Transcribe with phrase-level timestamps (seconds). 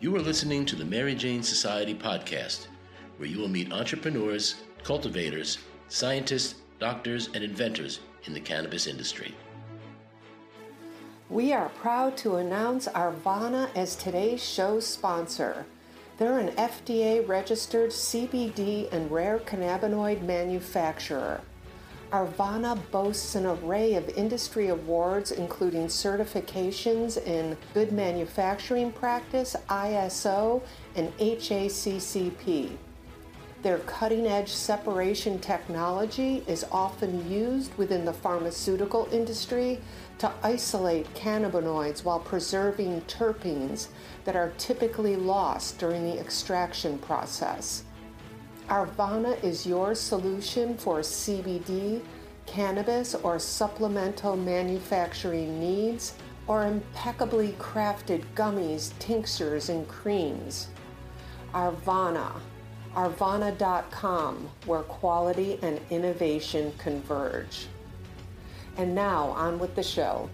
[0.00, 2.68] You are listening to the Mary Jane Society podcast,
[3.16, 9.34] where you will meet entrepreneurs, cultivators, scientists, doctors, and inventors in the cannabis industry.
[11.28, 15.66] We are proud to announce Arvanna as today's show sponsor.
[16.18, 21.40] They're an FDA registered CBD and rare cannabinoid manufacturer.
[22.12, 30.62] Arvanna boasts an array of industry awards, including certifications in Good Manufacturing Practice, ISO,
[30.96, 32.76] and HACCP.
[33.60, 39.80] Their cutting edge separation technology is often used within the pharmaceutical industry
[40.18, 43.88] to isolate cannabinoids while preserving terpenes
[44.24, 47.82] that are typically lost during the extraction process.
[48.68, 52.02] Arvanna is your solution for CBD,
[52.44, 56.12] cannabis, or supplemental manufacturing needs,
[56.46, 60.68] or impeccably crafted gummies, tinctures, and creams.
[61.54, 62.30] Arvanna,
[62.94, 67.68] arvanna.com, where quality and innovation converge.
[68.76, 70.28] And now, on with the show.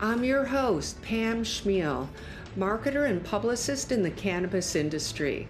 [0.00, 2.08] I'm your host, Pam Chmiel
[2.56, 5.48] marketer and publicist in the cannabis industry.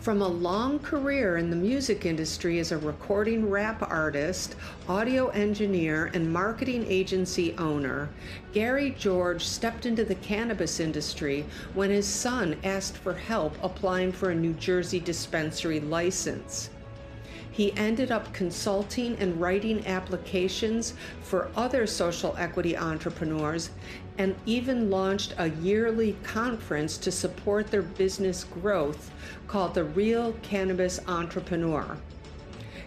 [0.00, 4.56] From a long career in the music industry as a recording rap artist,
[4.88, 8.08] audio engineer, and marketing agency owner,
[8.52, 14.30] Gary George stepped into the cannabis industry when his son asked for help applying for
[14.30, 16.70] a New Jersey dispensary license.
[17.52, 23.70] He ended up consulting and writing applications for other social equity entrepreneurs
[24.18, 29.10] and even launched a yearly conference to support their business growth
[29.48, 31.96] called the Real Cannabis Entrepreneur.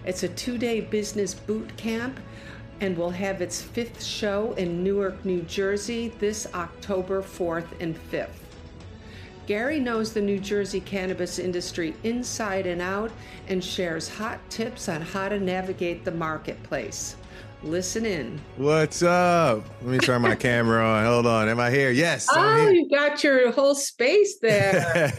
[0.05, 2.19] It's a two day business boot camp
[2.81, 8.29] and will have its fifth show in Newark, New Jersey this October 4th and 5th.
[9.47, 13.11] Gary knows the New Jersey cannabis industry inside and out
[13.47, 17.15] and shares hot tips on how to navigate the marketplace.
[17.65, 18.39] Listen in.
[18.57, 19.63] What's up?
[19.81, 21.03] Let me turn my camera on.
[21.03, 21.49] Hold on.
[21.49, 21.89] Am I here?
[21.89, 22.27] Yes.
[22.31, 25.11] Oh, you got your whole space there.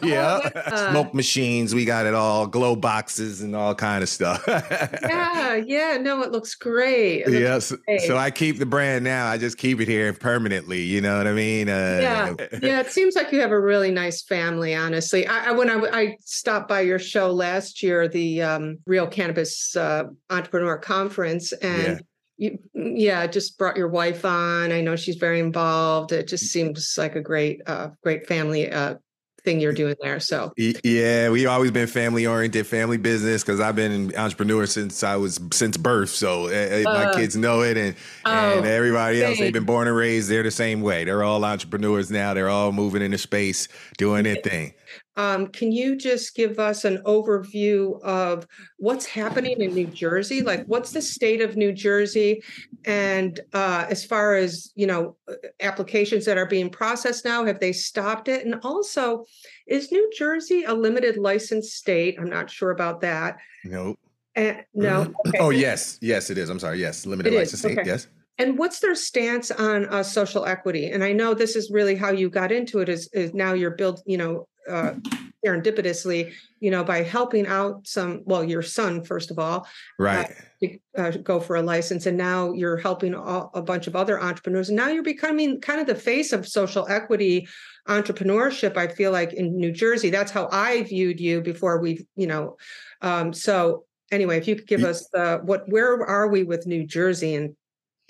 [0.02, 0.50] yeah.
[0.66, 1.76] Oh, Smoke machines.
[1.76, 2.48] We got it all.
[2.48, 4.42] Glow boxes and all kind of stuff.
[4.48, 5.54] yeah.
[5.54, 5.96] Yeah.
[6.00, 7.20] No, it looks great.
[7.20, 7.70] It yes.
[7.70, 8.00] Great.
[8.00, 9.28] So I keep the brand now.
[9.28, 10.82] I just keep it here permanently.
[10.82, 11.68] You know what I mean?
[11.68, 12.34] Uh, yeah.
[12.60, 12.80] Yeah.
[12.80, 15.24] It seems like you have a really nice family, honestly.
[15.28, 19.76] I, I when I, I stopped by your show last year, the um, Real Cannabis
[19.76, 21.91] uh, Entrepreneur Conference, and yeah
[22.42, 24.72] you, yeah, just brought your wife on.
[24.72, 26.10] I know she's very involved.
[26.10, 28.96] It just seems like a great, uh, great family uh,
[29.44, 30.18] thing you're doing there.
[30.18, 33.42] So yeah, we've always been family oriented, family business.
[33.42, 36.10] Because I've been an entrepreneur since I was since birth.
[36.10, 37.94] So uh, my kids know it, and
[38.24, 39.38] oh, and everybody else.
[39.38, 40.28] They've been born and raised.
[40.28, 41.04] They're the same way.
[41.04, 42.34] They're all entrepreneurs now.
[42.34, 44.74] They're all moving into space, doing their thing.
[45.16, 48.46] Um, can you just give us an overview of
[48.78, 50.42] what's happening in New Jersey?
[50.42, 52.42] Like, what's the state of New Jersey?
[52.84, 57.60] And uh, as far as you know, uh, applications that are being processed now, have
[57.60, 58.46] they stopped it?
[58.46, 59.24] And also,
[59.66, 62.16] is New Jersey a limited license state?
[62.18, 63.36] I'm not sure about that.
[63.64, 63.98] Nope.
[64.34, 65.02] Uh, no.
[65.02, 65.12] Mm-hmm.
[65.28, 65.38] Okay.
[65.38, 66.48] Oh yes, yes, it is.
[66.48, 66.80] I'm sorry.
[66.80, 67.78] Yes, limited it license state.
[67.78, 67.88] Okay.
[67.90, 68.06] Yes.
[68.38, 70.90] And what's their stance on uh, social equity?
[70.90, 72.88] And I know this is really how you got into it.
[72.88, 74.94] Is, is now you're built, you know, uh,
[75.44, 79.66] serendipitously, you know, by helping out some, well, your son, first of all,
[79.98, 80.30] right?
[80.62, 82.06] uh, uh, to, uh, go for a license.
[82.06, 84.68] And now you're helping all, a bunch of other entrepreneurs.
[84.68, 87.48] And now you're becoming kind of the face of social equity
[87.88, 88.76] entrepreneurship.
[88.76, 92.56] I feel like in New Jersey, that's how I viewed you before we, you know,
[93.00, 96.86] um, so anyway, if you could give us the, what, where are we with New
[96.86, 97.56] Jersey and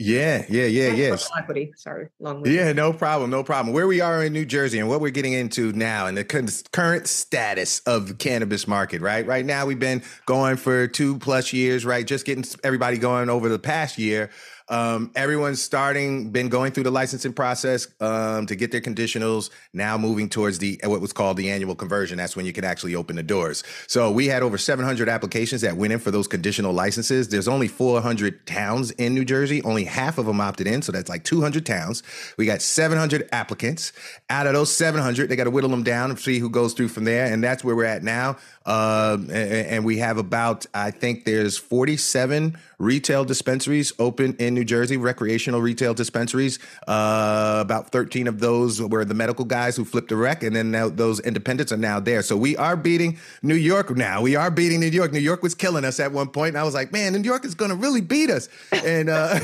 [0.02, 1.30] yeah, yeah, yeah, yes.
[1.38, 1.72] Equity.
[1.76, 2.44] Sorry, long.
[2.44, 3.72] Yeah, no problem, no problem.
[3.72, 7.06] Where we are in New Jersey and what we're getting into now, and the current
[7.06, 9.00] status of the cannabis market.
[9.00, 11.84] Right, right now we've been going for two plus years.
[11.84, 14.30] Right, just getting everybody going over the past year.
[14.72, 19.50] Um, everyone's starting, been going through the licensing process um, to get their conditionals.
[19.74, 22.16] Now moving towards the what was called the annual conversion.
[22.16, 23.64] That's when you can actually open the doors.
[23.86, 27.28] So we had over 700 applications that went in for those conditional licenses.
[27.28, 29.62] There's only 400 towns in New Jersey.
[29.62, 32.02] Only half of them opted in, so that's like 200 towns.
[32.38, 33.92] We got 700 applicants.
[34.30, 36.88] Out of those 700, they got to whittle them down and see who goes through
[36.88, 37.30] from there.
[37.30, 38.38] And that's where we're at now.
[38.64, 44.64] Uh, and, and, we have about I think there's 47 retail dispensaries open in New
[44.64, 46.58] Jersey, recreational retail dispensaries.
[46.86, 50.70] Uh, about 13 of those were the medical guys who flipped the rec, and then
[50.70, 52.22] now those independents are now there.
[52.22, 54.22] So we are beating New York now.
[54.22, 55.12] We are beating New York.
[55.12, 57.44] New York was killing us at one point, and I was like, man, New York
[57.44, 58.48] is going to really beat us.
[58.70, 59.34] And uh,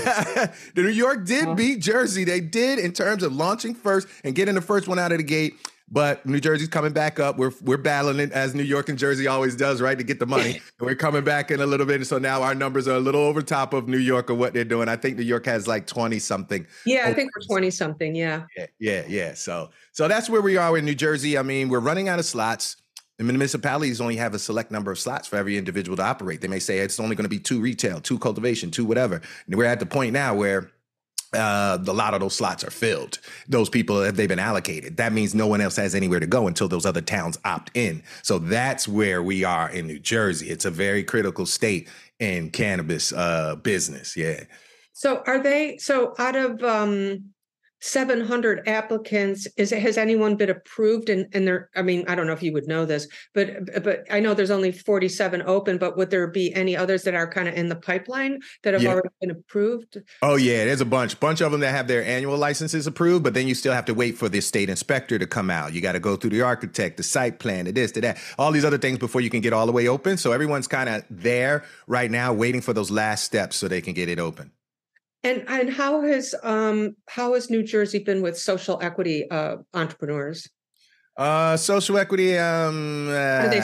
[0.74, 2.24] the New York did beat Jersey.
[2.24, 5.24] They did in terms of launching first and getting the first one out of the
[5.24, 5.54] gate.
[5.90, 7.38] But New Jersey's coming back up.
[7.38, 10.26] We're we're battling it as New York and Jersey always does, right, to get the
[10.26, 10.60] money.
[10.78, 11.96] and we're coming back in a little bit.
[11.96, 14.52] And So now our numbers are a little over top of New York or what
[14.52, 14.88] they're doing.
[14.88, 16.66] I think New York has like 20 something.
[16.84, 18.14] Yeah, I think we're 20 something.
[18.14, 18.44] Yeah.
[18.56, 19.34] Yeah, yeah, yeah.
[19.34, 21.38] So so that's where we are in New Jersey.
[21.38, 22.76] I mean, we're running out of slots.
[23.16, 26.40] The municipalities only have a select number of slots for every individual to operate.
[26.40, 29.20] They may say it's only going to be two retail, two cultivation, two whatever.
[29.46, 30.70] And we're at the point now where
[31.34, 33.18] uh, a lot of those slots are filled.
[33.48, 34.96] Those people have they've been allocated.
[34.96, 38.02] That means no one else has anywhere to go until those other towns opt in.
[38.22, 40.48] So that's where we are in New Jersey.
[40.48, 41.88] It's a very critical state
[42.18, 44.16] in cannabis uh, business.
[44.16, 44.44] Yeah.
[44.92, 45.78] So are they?
[45.78, 47.30] So out of um,
[47.80, 49.46] 700 applicants.
[49.56, 52.52] Is has anyone been approved and and there i mean i don't know if you
[52.52, 56.52] would know this but but i know there's only 47 open but would there be
[56.54, 58.90] any others that are kind of in the pipeline that have yeah.
[58.90, 59.98] already been approved?
[60.22, 61.18] Oh yeah there's a bunch.
[61.20, 63.94] Bunch of them that have their annual licenses approved but then you still have to
[63.94, 65.72] wait for the state inspector to come out.
[65.72, 68.52] You got to go through the architect the site plan the this to that all
[68.52, 70.16] these other things before you can get all the way open.
[70.16, 73.94] So everyone's kind of there right now waiting for those last steps so they can
[73.94, 74.52] get it open
[75.24, 80.48] and and how has um how has New Jersey been with social equity uh, entrepreneurs?
[81.16, 82.38] Uh, social equity.
[82.38, 83.60] Um, uh, are they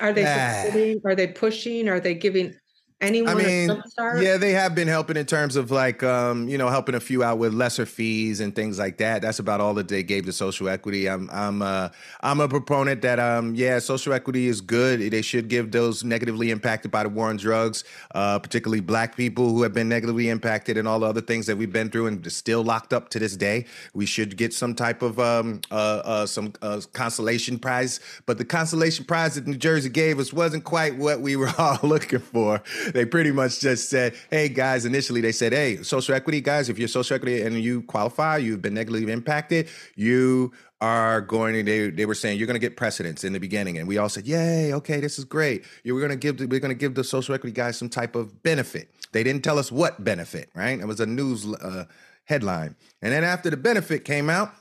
[0.00, 1.88] are they uh, are they pushing?
[1.88, 2.54] Are they giving
[3.02, 3.82] anyone I mean,
[4.22, 7.22] yeah, they have been helping in terms of like, um, you know, helping a few
[7.22, 9.22] out with lesser fees and things like that.
[9.22, 11.08] That's about all that they gave to social equity.
[11.08, 11.88] I'm, I'm, uh,
[12.20, 15.00] I'm a proponent that, um, yeah, social equity is good.
[15.00, 17.84] They should give those negatively impacted by the war on drugs,
[18.14, 21.56] uh, particularly black people who have been negatively impacted and all the other things that
[21.56, 23.66] we've been through and still locked up to this day.
[23.94, 28.00] We should get some type of, um, uh, uh some uh, consolation prize.
[28.26, 31.78] But the consolation prize that New Jersey gave us wasn't quite what we were all
[31.82, 32.62] looking for
[32.94, 36.78] they pretty much just said, hey, guys, initially they said, hey, social equity, guys, if
[36.78, 40.52] you're social equity and you qualify, you've been negatively impacted, you
[40.82, 43.78] are going to they, they were saying you're going to get precedence in the beginning.
[43.78, 45.64] And we all said yay okay this is great.
[45.84, 47.88] You are going to give the, we're going to give the social equity guys some
[47.88, 48.90] type of benefit.
[49.12, 50.78] They didn't tell us what benefit right?
[50.78, 51.84] It was a news uh,
[52.24, 52.74] headline.
[53.00, 54.52] And then after the benefit came out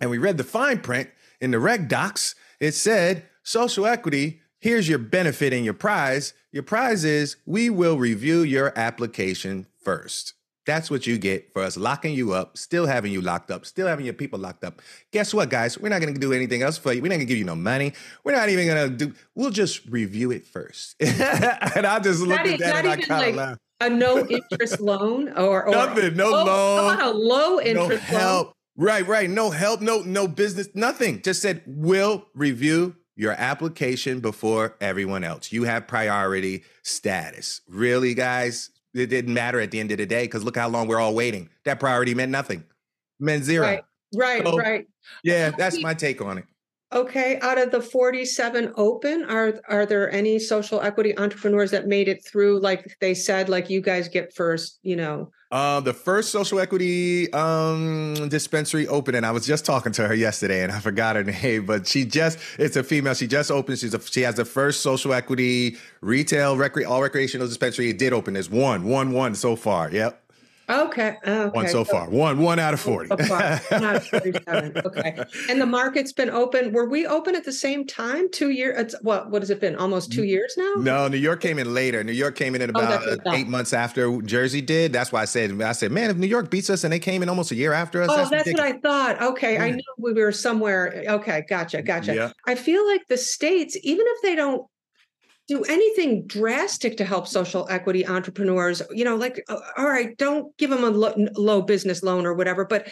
[0.00, 4.88] and we read the fine print in the reg docs it said social equity here's
[4.88, 6.34] your benefit and your prize.
[6.52, 10.34] Your prize is we will review your application first.
[10.66, 13.86] That's what you get for us locking you up, still having you locked up, still
[13.86, 14.82] having your people locked up.
[15.12, 15.78] Guess what, guys?
[15.78, 17.00] We're not going to do anything else for you.
[17.00, 17.92] We're not going to give you no money.
[18.24, 19.14] We're not even going to do.
[19.36, 20.96] We'll just review it first.
[21.00, 23.60] and I just looked at that and I kind of laughed.
[23.78, 28.46] A no interest loan or, or nothing, no oh, loan, a low interest no help.
[28.46, 28.52] Loan.
[28.78, 29.28] Right, right.
[29.28, 31.20] No help, no no business, nothing.
[31.20, 35.50] Just said we'll review your application before everyone else.
[35.50, 37.62] You have priority status.
[37.68, 38.70] Really, guys?
[38.94, 41.14] It didn't matter at the end of the day because look how long we're all
[41.14, 41.48] waiting.
[41.64, 42.64] That priority meant nothing,
[43.18, 43.66] meant zero.
[43.66, 43.84] Right,
[44.14, 44.86] right, so, right.
[45.22, 46.44] Yeah, that's my take on it.
[46.92, 52.06] Okay, out of the 47 open, are are there any social equity entrepreneurs that made
[52.06, 55.30] it through like they said like you guys get first, you know?
[55.50, 60.14] Uh, the first social equity um, dispensary opened, and I was just talking to her
[60.14, 63.14] yesterday, and I forgot her name, but she just, it's a female.
[63.14, 63.78] She just opened.
[63.78, 67.90] She's a, she has the first social equity retail, recre- all recreational dispensary.
[67.90, 68.34] It did open.
[68.34, 69.90] There's one, one, one so far.
[69.90, 70.20] Yep.
[70.68, 71.16] Okay.
[71.26, 71.48] okay.
[71.48, 72.08] One so, so far.
[72.08, 73.08] One one out of 40.
[73.08, 73.42] So far.
[73.70, 74.78] Out of 47.
[74.84, 75.24] Okay.
[75.48, 76.72] And the market's been open.
[76.72, 78.30] Were we open at the same time?
[78.30, 78.94] Two years?
[79.02, 79.76] What what has it been?
[79.76, 80.74] Almost two years now?
[80.78, 82.02] No, New York came in later.
[82.02, 84.92] New York came in at oh, about eight months after Jersey did.
[84.92, 87.22] That's why I said I said, man, if New York beats us and they came
[87.22, 88.08] in almost a year after us.
[88.10, 89.22] Oh, that's, that's what I thought.
[89.22, 89.54] Okay.
[89.54, 89.64] Yeah.
[89.64, 91.04] I knew we were somewhere.
[91.06, 92.14] Okay, gotcha, gotcha.
[92.14, 92.32] Yeah.
[92.46, 94.66] I feel like the states, even if they don't
[95.48, 100.56] do anything drastic to help social equity entrepreneurs you know like uh, all right don't
[100.56, 102.88] give them a low, low business loan or whatever but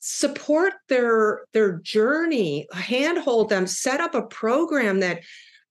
[0.00, 5.20] support their their journey handhold them set up a program that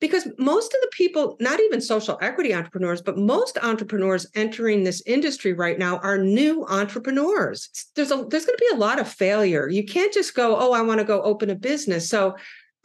[0.03, 5.01] because most of the people not even social equity entrepreneurs but most entrepreneurs entering this
[5.05, 7.69] industry right now are new entrepreneurs.
[7.95, 9.69] There's a there's going to be a lot of failure.
[9.69, 12.09] You can't just go oh i want to go open a business.
[12.09, 12.35] So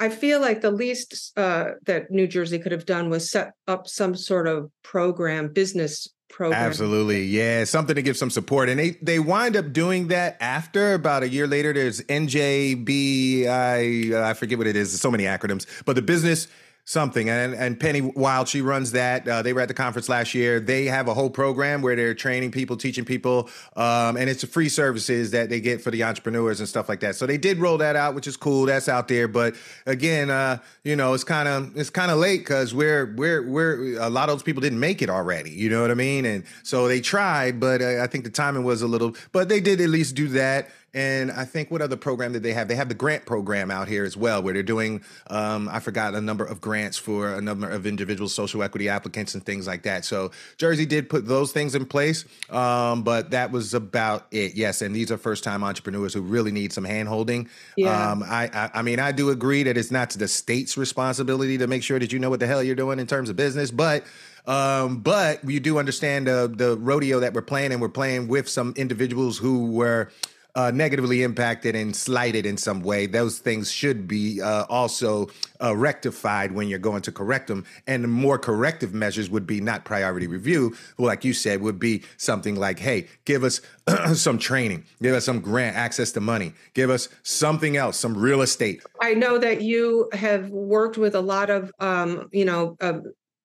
[0.01, 3.89] I feel like the least uh, that New Jersey could have done was set up
[3.89, 6.63] some sort of program, business program.
[6.63, 10.95] Absolutely, yeah, something to give some support, and they they wind up doing that after
[10.95, 11.73] about a year later.
[11.73, 15.01] There's NJB, I I forget what it is.
[15.01, 16.47] so many acronyms, but the business
[16.89, 17.29] something.
[17.29, 19.29] And and Penny Wild, she runs that.
[19.29, 20.59] Uh, they were at the conference last year.
[20.59, 24.71] They have a whole program where they're training people, teaching people, um, and it's free
[24.71, 27.15] services that they get for the entrepreneurs and stuff like that.
[27.15, 28.65] So they did roll that out, which is cool.
[28.65, 29.29] That's out there.
[29.29, 29.55] But
[29.85, 34.01] again, uh, you know, it's kind of it's kind of late because we're we're we're
[34.01, 35.51] a lot of those people didn't make it already.
[35.51, 36.25] You know what I mean?
[36.25, 39.15] And so they tried, but uh, I think the timing was a little.
[39.33, 40.71] But they did at least do that.
[40.95, 42.67] And I think what other program did they have?
[42.67, 46.15] They have the grant program out here as well, where they're doing, um, I forgot
[46.15, 49.83] a number of grants for a number of individual social equity applicants and things like
[49.83, 50.07] that.
[50.07, 54.55] So Jersey did put those things in place, um, but that was about it.
[54.55, 57.49] Yes, and these are first time entrepreneurs who really need some handholding.
[57.77, 58.11] Yeah.
[58.11, 61.67] Um, I, I, I mean, I do agree that it's not the state's responsibility to
[61.67, 64.05] make sure that you know what the hell you're doing in terms of business, but
[64.47, 68.49] um, but you do understand the the rodeo that we're playing, and we're playing with
[68.49, 70.11] some individuals who were
[70.55, 75.29] uh, negatively impacted and slighted in some way, those things should be uh, also
[75.63, 77.65] uh, rectified when you're going to correct them.
[77.87, 82.57] And more corrective measures would be not priority review, like you said, would be something
[82.57, 83.61] like, hey, give us
[84.15, 88.43] some training, give us some grant access to money, give us something else, some real
[88.43, 88.83] estate.
[89.01, 92.77] I know that you have worked with a lot of, um, you know,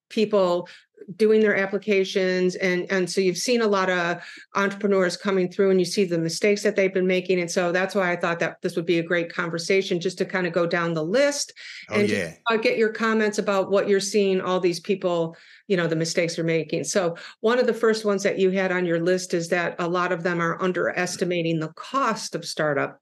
[0.10, 0.70] people
[1.16, 4.22] doing their applications and and so you've seen a lot of
[4.56, 7.96] entrepreneurs coming through and you see the mistakes that they've been making and so that's
[7.96, 10.66] why i thought that this would be a great conversation just to kind of go
[10.66, 11.54] down the list
[11.90, 12.30] oh, and yeah.
[12.30, 15.36] just, uh, get your comments about what you're seeing all these people
[15.68, 16.84] you know the mistakes they're making.
[16.84, 19.88] So one of the first ones that you had on your list is that a
[19.88, 23.00] lot of them are underestimating the cost of startup.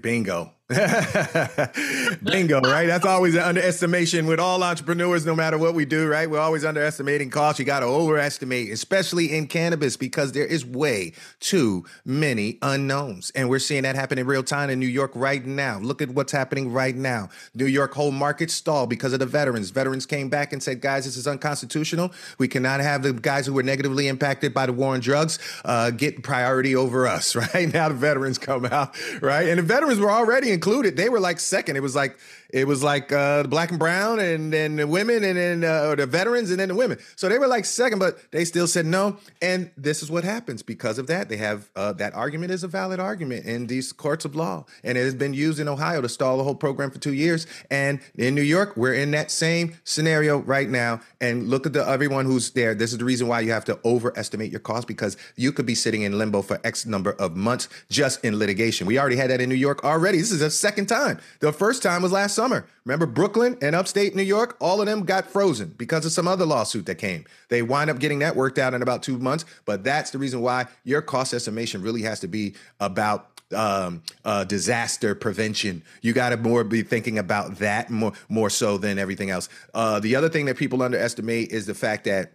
[0.00, 0.52] Bingo
[2.22, 2.86] Bingo, right?
[2.86, 6.28] That's always an underestimation with all entrepreneurs, no matter what we do, right?
[6.28, 7.58] We're always underestimating costs.
[7.58, 13.30] You got to overestimate, especially in cannabis, because there is way too many unknowns.
[13.30, 15.78] And we're seeing that happen in real time in New York right now.
[15.78, 17.30] Look at what's happening right now.
[17.54, 19.70] New York whole market stalled because of the veterans.
[19.70, 22.12] Veterans came back and said, guys, this is unconstitutional.
[22.36, 25.92] We cannot have the guys who were negatively impacted by the war on drugs uh,
[25.92, 27.72] get priority over us, right?
[27.72, 29.48] Now the veterans come out, right?
[29.48, 30.96] And the veterans were already included.
[30.96, 31.76] They were like second.
[31.76, 32.18] It was like
[32.50, 36.06] it was like uh, black and brown, and then the women, and then uh, the
[36.06, 36.98] veterans, and then the women.
[37.14, 39.18] So they were like second, but they still said no.
[39.40, 41.28] And this is what happens because of that.
[41.28, 44.98] They have uh, that argument is a valid argument in these courts of law, and
[44.98, 47.46] it has been used in Ohio to stall the whole program for two years.
[47.70, 51.00] And in New York, we're in that same scenario right now.
[51.20, 52.74] And look at the everyone who's there.
[52.74, 55.74] This is the reason why you have to overestimate your cost because you could be
[55.74, 58.86] sitting in limbo for X number of months just in litigation.
[58.86, 60.18] We already had that in New York already.
[60.18, 61.18] This is a second time.
[61.40, 62.66] The first time was last summer.
[62.84, 64.56] Remember Brooklyn and upstate New York?
[64.60, 67.24] All of them got frozen because of some other lawsuit that came.
[67.48, 69.44] They wind up getting that worked out in about two months.
[69.64, 74.44] But that's the reason why your cost estimation really has to be about um, uh,
[74.44, 75.82] disaster prevention.
[76.02, 79.48] You got to more be thinking about that more more so than everything else.
[79.74, 82.32] Uh, the other thing that people underestimate is the fact that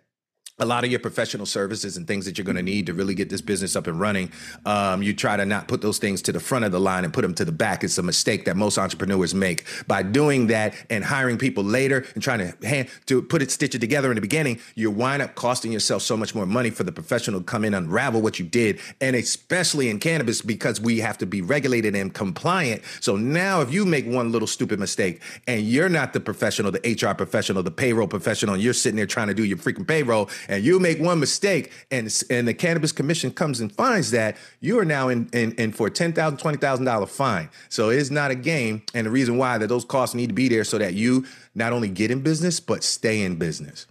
[0.60, 3.16] a lot of your professional services and things that you're going to need to really
[3.16, 4.32] get this business up and running,
[4.68, 7.12] um, you try to not put those things to the front of the line and
[7.12, 7.84] put them to the back.
[7.84, 9.66] It's a mistake that most entrepreneurs make.
[9.88, 13.74] By doing that and hiring people later and trying to hand to put it stitch
[13.74, 16.84] it together in the beginning, you wind up costing yourself so much more money for
[16.84, 21.00] the professional to come in unravel what you did, and especially in cannabis because we
[21.00, 22.84] have to be regulated and compliant.
[23.00, 26.80] So now, if you make one little stupid mistake and you're not the professional, the
[26.80, 30.30] HR professional, the payroll professional, and you're sitting there trying to do your freaking payroll
[30.48, 34.80] and you make one mistake and and the cannabis commission comes and finds that you
[34.80, 37.50] are now in in, in for a ten thousand twenty thousand dollar fine.
[37.70, 40.50] So it's not a game and the reason why that those costs need to be
[40.50, 43.88] there so that you not only get in business but stay in business.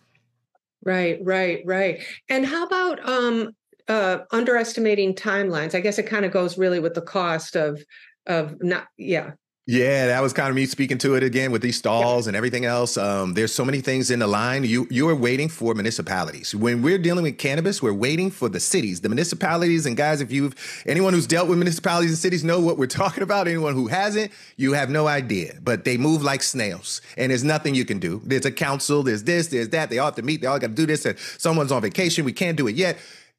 [0.85, 2.03] Right right right.
[2.29, 3.51] And how about um
[3.89, 5.75] uh underestimating timelines?
[5.75, 7.83] I guess it kind of goes really with the cost of
[8.27, 9.33] of not yeah
[9.65, 12.31] yeah, that was kind of me speaking to it again with these stalls yeah.
[12.31, 12.97] and everything else.
[12.97, 14.65] Um, there's so many things in the line.
[14.65, 16.53] You you are waiting for municipalities.
[16.53, 19.87] When we're dealing with cannabis, we're waiting for the cities, the municipalities.
[19.87, 23.23] And guys, if you've anyone who's dealt with municipalities and cities know what we're talking
[23.23, 23.47] about.
[23.47, 25.55] Anyone who hasn't, you have no idea.
[25.63, 28.21] But they move like snails, and there's nothing you can do.
[28.25, 29.05] There's a council.
[29.05, 29.47] There's this.
[29.47, 29.91] There's that.
[29.91, 30.41] They all have to meet.
[30.41, 31.07] They all got to do this.
[31.07, 32.25] And someone's on vacation.
[32.25, 32.99] We can't do it yet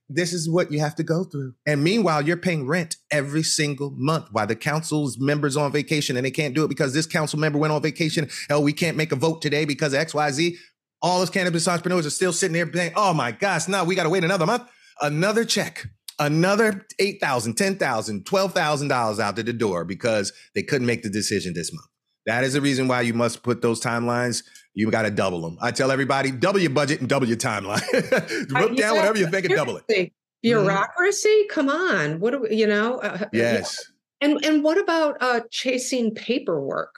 [0.09, 1.53] this is what you have to go through.
[1.65, 6.25] And meanwhile, you're paying rent every single month while the council's members on vacation and
[6.25, 8.29] they can't do it because this council member went on vacation.
[8.49, 10.55] Hell, we can't make a vote today because of XYZ.
[11.01, 14.03] All those cannabis entrepreneurs are still sitting there saying, oh my gosh, now we got
[14.03, 14.63] to wait another month.
[15.01, 15.87] Another check,
[16.19, 21.73] another $8,000, $10,000, $12,000 out to the door because they couldn't make the decision this
[21.73, 21.87] month.
[22.25, 25.57] That is the reason why you must put those timelines you got to double them.
[25.61, 27.81] I tell everybody, double your budget and double your timeline.
[28.49, 29.87] Look down whatever you think and double it.
[29.87, 30.13] Mm-hmm.
[30.41, 31.29] Bureaucracy?
[31.29, 31.53] Mm-hmm.
[31.53, 32.19] Come on.
[32.19, 32.97] What do we, you know?
[32.99, 33.91] Uh, yes.
[34.21, 36.95] And and what about uh, chasing paperwork?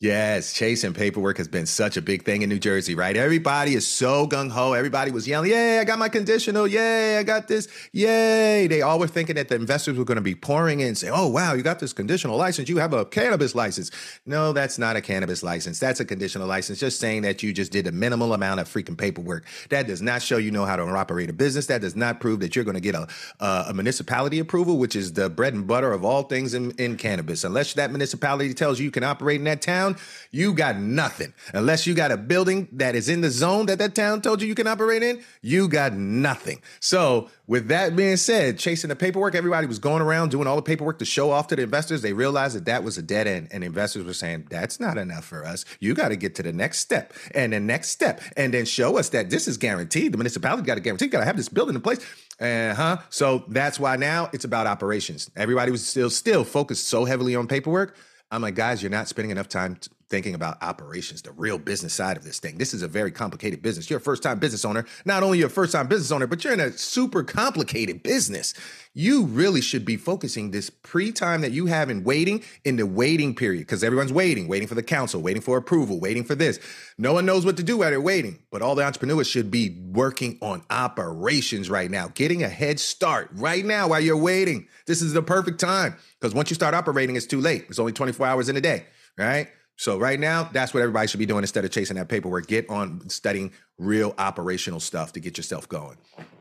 [0.00, 3.16] Yes, chasing paperwork has been such a big thing in New Jersey, right?
[3.16, 4.72] Everybody is so gung ho.
[4.72, 6.68] Everybody was yelling, Yay, I got my conditional.
[6.68, 7.66] Yay, I got this.
[7.92, 8.68] Yay.
[8.68, 11.12] They all were thinking that the investors were going to be pouring in, and saying,
[11.16, 12.68] Oh, wow, you got this conditional license.
[12.68, 13.90] You have a cannabis license.
[14.24, 15.80] No, that's not a cannabis license.
[15.80, 18.96] That's a conditional license, just saying that you just did a minimal amount of freaking
[18.96, 19.46] paperwork.
[19.70, 21.66] That does not show you know how to operate a business.
[21.66, 23.08] That does not prove that you're going to get a,
[23.40, 27.42] a municipality approval, which is the bread and butter of all things in, in cannabis.
[27.42, 31.32] Unless that municipality tells you you can operate in that town, town, you got nothing.
[31.52, 34.48] Unless you got a building that is in the zone that that town told you
[34.48, 36.60] you can operate in, you got nothing.
[36.80, 40.62] So, with that being said, chasing the paperwork, everybody was going around doing all the
[40.62, 42.02] paperwork to show off to the investors.
[42.02, 45.24] They realized that that was a dead end, and investors were saying, That's not enough
[45.24, 45.64] for us.
[45.80, 48.98] You got to get to the next step and the next step, and then show
[48.98, 50.12] us that this is guaranteed.
[50.12, 52.00] The municipality got to guarantee, got to have this building in place.
[52.38, 52.98] Uh huh.
[53.10, 55.30] So that's why now it's about operations.
[55.34, 57.96] Everybody was still still focused so heavily on paperwork
[58.30, 61.92] I'm like, guys, you're not spending enough time t- thinking about operations, the real business
[61.92, 62.56] side of this thing.
[62.56, 63.90] This is a very complicated business.
[63.90, 64.86] You're a first time business owner.
[65.04, 68.54] Not only you're a first time business owner, but you're in a super complicated business.
[68.94, 72.86] You really should be focusing this pre time that you have in waiting in the
[72.86, 76.58] waiting period because everyone's waiting, waiting for the council, waiting for approval, waiting for this.
[76.96, 79.78] No one knows what to do while they're waiting, but all the entrepreneurs should be
[79.92, 84.66] working on operations right now, getting a head start right now while you're waiting.
[84.86, 87.66] This is the perfect time because once you start operating, it's too late.
[87.68, 88.86] It's only 24 hours in a day,
[89.16, 89.48] right?
[89.78, 92.48] So right now, that's what everybody should be doing instead of chasing that paperwork.
[92.48, 95.96] Get on studying real operational stuff to get yourself going.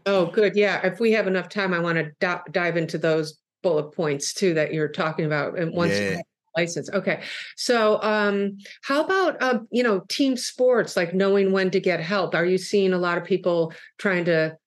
[0.07, 0.55] Oh, good.
[0.55, 0.85] Yeah.
[0.85, 4.55] If we have enough time, I want to d- dive into those bullet points too
[4.55, 5.57] that you're talking about.
[5.57, 6.21] And once yeah.
[6.55, 6.89] license.
[6.89, 7.21] Okay.
[7.55, 12.33] So um how about uh, you know, team sports, like knowing when to get help?
[12.33, 14.57] Are you seeing a lot of people trying to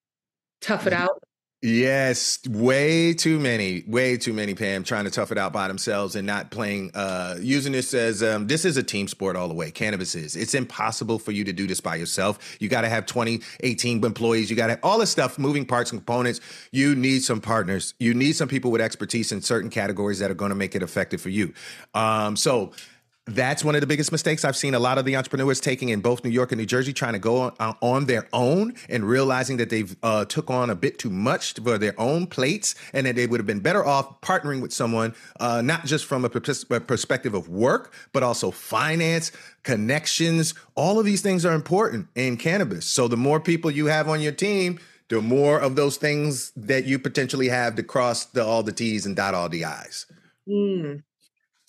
[0.60, 1.22] tough it out
[1.62, 6.16] Yes, way too many, way too many, Pam, trying to tough it out by themselves
[6.16, 9.52] and not playing, uh, using this as um, this is a team sport all the
[9.52, 9.70] way.
[9.70, 10.36] Cannabis is.
[10.36, 12.56] It's impossible for you to do this by yourself.
[12.60, 14.48] You got to have 20, 18 employees.
[14.48, 16.40] You got to have all this stuff, moving parts and components.
[16.72, 17.92] You need some partners.
[17.98, 20.82] You need some people with expertise in certain categories that are going to make it
[20.82, 21.52] effective for you.
[21.92, 22.72] Um, so,
[23.34, 26.00] that's one of the biggest mistakes I've seen a lot of the entrepreneurs taking in
[26.00, 29.04] both New York and New Jersey, trying to go on, uh, on their own and
[29.04, 33.06] realizing that they've uh, took on a bit too much for their own plates, and
[33.06, 36.28] that they would have been better off partnering with someone, uh, not just from a,
[36.28, 40.54] a perspective of work, but also finance, connections.
[40.74, 42.86] All of these things are important in cannabis.
[42.86, 46.84] So the more people you have on your team, the more of those things that
[46.84, 50.06] you potentially have to cross the, all the T's and dot all the I's.
[50.48, 51.02] Mm.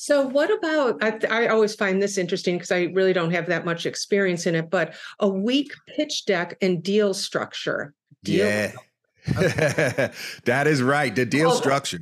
[0.02, 1.04] So, what about?
[1.04, 4.56] I, I always find this interesting because I really don't have that much experience in
[4.56, 7.94] it, but a weak pitch deck and deal structure.
[8.24, 8.72] Deal yeah.
[9.38, 10.10] Okay.
[10.46, 11.14] that is right.
[11.14, 12.00] The deal oh, structure.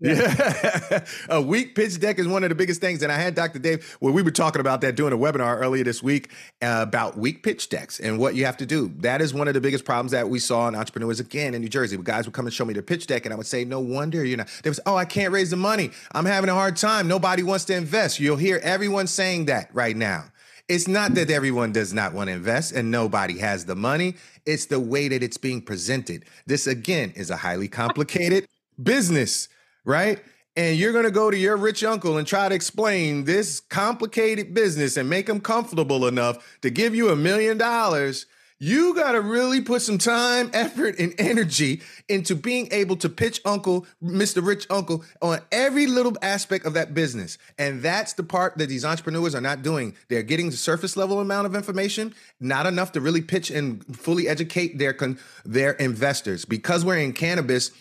[0.00, 1.04] Yeah.
[1.28, 3.02] a weak pitch deck is one of the biggest things.
[3.02, 3.58] And I had Dr.
[3.58, 6.30] Dave, well, we were talking about that doing a webinar earlier this week
[6.62, 8.92] uh, about weak pitch decks and what you have to do.
[8.98, 11.68] That is one of the biggest problems that we saw in entrepreneurs again in New
[11.68, 11.96] Jersey.
[11.96, 14.24] Guys would come and show me their pitch deck, and I would say, No wonder,
[14.24, 15.90] you know, they was, oh, I can't raise the money.
[16.12, 17.08] I'm having a hard time.
[17.08, 18.20] Nobody wants to invest.
[18.20, 20.24] You'll hear everyone saying that right now.
[20.66, 24.14] It's not that everyone does not want to invest and nobody has the money.
[24.46, 26.24] It's the way that it's being presented.
[26.46, 28.48] This, again, is a highly complicated
[28.82, 29.48] business
[29.84, 30.22] right?
[30.56, 34.54] And you're going to go to your rich uncle and try to explain this complicated
[34.54, 38.26] business and make him comfortable enough to give you a million dollars.
[38.60, 43.40] You got to really put some time, effort, and energy into being able to pitch
[43.44, 44.46] Uncle, Mr.
[44.46, 47.36] Rich Uncle, on every little aspect of that business.
[47.58, 49.96] And that's the part that these entrepreneurs are not doing.
[50.08, 54.28] They're getting the surface level amount of information, not enough to really pitch and fully
[54.28, 54.96] educate their,
[55.44, 56.44] their investors.
[56.44, 57.72] Because we're in cannabis,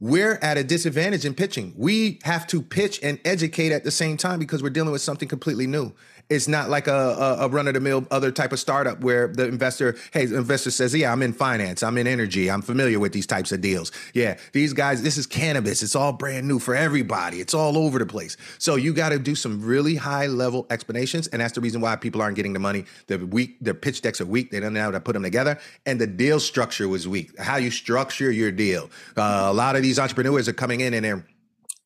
[0.00, 1.74] we're at a disadvantage in pitching.
[1.76, 5.28] We have to pitch and educate at the same time because we're dealing with something
[5.28, 5.92] completely new.
[6.30, 9.28] It's not like a, a, a run of the mill other type of startup where
[9.28, 13.00] the investor, hey, the investor says, yeah, I'm in finance, I'm in energy, I'm familiar
[13.00, 13.92] with these types of deals.
[14.12, 15.82] Yeah, these guys, this is cannabis.
[15.82, 17.40] It's all brand new for everybody.
[17.40, 18.36] It's all over the place.
[18.58, 21.96] So you got to do some really high level explanations, and that's the reason why
[21.96, 22.84] people aren't getting the money.
[23.06, 24.50] The weak, the pitch decks are weak.
[24.50, 27.38] They don't know how to put them together, and the deal structure was weak.
[27.38, 28.90] How you structure your deal.
[29.16, 31.26] Uh, a lot of these entrepreneurs are coming in and they're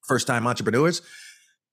[0.02, 1.00] first time entrepreneurs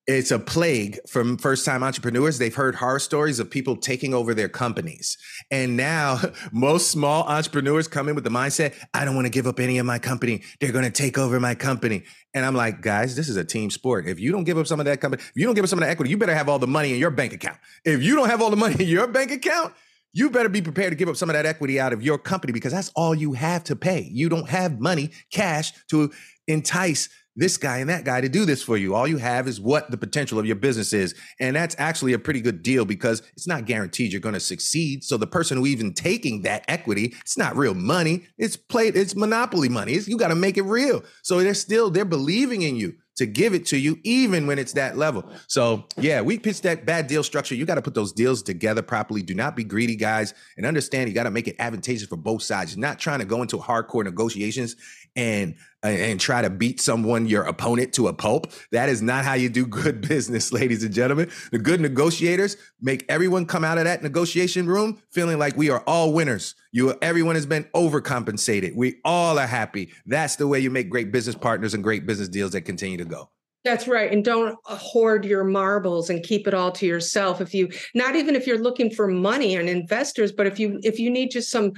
[0.07, 2.39] it's a plague from first time entrepreneurs.
[2.39, 5.17] They've heard horror stories of people taking over their companies.
[5.51, 6.19] And now
[6.51, 9.77] most small entrepreneurs come in with the mindset, I don't want to give up any
[9.77, 10.41] of my company.
[10.59, 12.03] They're going to take over my company.
[12.33, 14.07] And I'm like, guys, this is a team sport.
[14.07, 15.79] If you don't give up some of that company, if you don't give up some
[15.79, 17.57] of the equity, you better have all the money in your bank account.
[17.85, 19.73] If you don't have all the money in your bank account,
[20.11, 22.51] you better be prepared to give up some of that equity out of your company
[22.51, 24.09] because that's all you have to pay.
[24.11, 26.11] You don't have money, cash to
[26.47, 27.09] entice
[27.39, 28.93] this guy and that guy to do this for you.
[28.93, 31.15] All you have is what the potential of your business is.
[31.39, 35.03] And that's actually a pretty good deal because it's not guaranteed you're going to succeed.
[35.03, 38.27] So the person who even taking that equity, it's not real money.
[38.37, 39.93] It's played, it's monopoly money.
[39.93, 41.03] It's, you got to make it real.
[41.23, 44.71] So they're still, they're believing in you to give it to you, even when it's
[44.71, 45.29] that level.
[45.47, 47.53] So, yeah, we pitch that bad deal structure.
[47.53, 49.21] You got to put those deals together properly.
[49.21, 52.43] Do not be greedy, guys, and understand you got to make it advantageous for both
[52.43, 52.73] sides.
[52.73, 54.77] You're not trying to go into hardcore negotiations
[55.19, 58.51] and and try to beat someone, your opponent, to a pulp.
[58.73, 61.31] That is not how you do good business, ladies and gentlemen.
[61.51, 65.81] The good negotiators make everyone come out of that negotiation room feeling like we are
[65.87, 66.55] all winners.
[66.73, 68.75] You, everyone has been overcompensated.
[68.75, 69.91] We all are happy.
[70.05, 73.05] That's the way you make great business partners and great business deals that continue to
[73.05, 73.29] go.
[73.65, 74.11] That's right.
[74.11, 77.41] And don't hoard your marbles and keep it all to yourself.
[77.41, 80.97] If you not even if you're looking for money and investors, but if you if
[80.97, 81.73] you need just some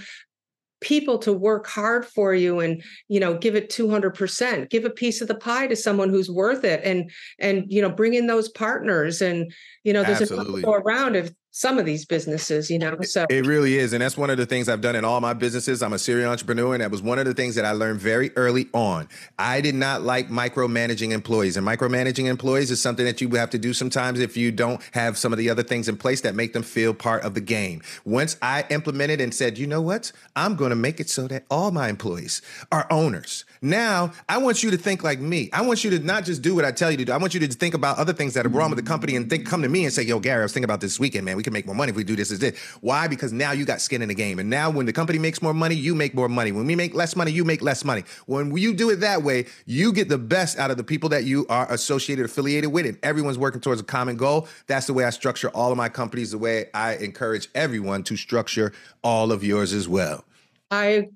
[0.82, 5.22] people to work hard for you and you know give it 200% give a piece
[5.22, 8.50] of the pie to someone who's worth it and and you know bring in those
[8.50, 10.62] partners and you know there's Absolutely.
[10.62, 12.98] a go around if some of these businesses, you know.
[13.02, 13.94] So it really is.
[13.94, 15.84] And that's one of the things I've done in all my businesses.
[15.84, 18.32] I'm a serial entrepreneur, and that was one of the things that I learned very
[18.38, 19.10] early on.
[19.38, 21.58] I did not like micromanaging employees.
[21.58, 25.18] And micromanaging employees is something that you have to do sometimes if you don't have
[25.18, 27.82] some of the other things in place that make them feel part of the game.
[28.06, 30.12] Once I implemented and said, you know what?
[30.36, 33.44] I'm going to make it so that all my employees are owners.
[33.62, 35.50] Now, I want you to think like me.
[35.52, 37.12] I want you to not just do what I tell you to do.
[37.12, 39.30] I want you to think about other things that are wrong with the company and
[39.30, 41.41] think come to me and say, yo, Gary, I was thinking about this weekend, man.
[41.42, 42.60] We can make more money if we do this, this, this.
[42.82, 43.08] Why?
[43.08, 44.38] Because now you got skin in the game.
[44.38, 46.52] And now when the company makes more money, you make more money.
[46.52, 48.04] When we make less money, you make less money.
[48.28, 51.24] When you do it that way, you get the best out of the people that
[51.24, 54.48] you are associated, affiliated with, and everyone's working towards a common goal.
[54.68, 58.16] That's the way I structure all of my companies, the way I encourage everyone to
[58.16, 58.72] structure
[59.04, 60.24] all of yours as well.
[60.70, 61.10] I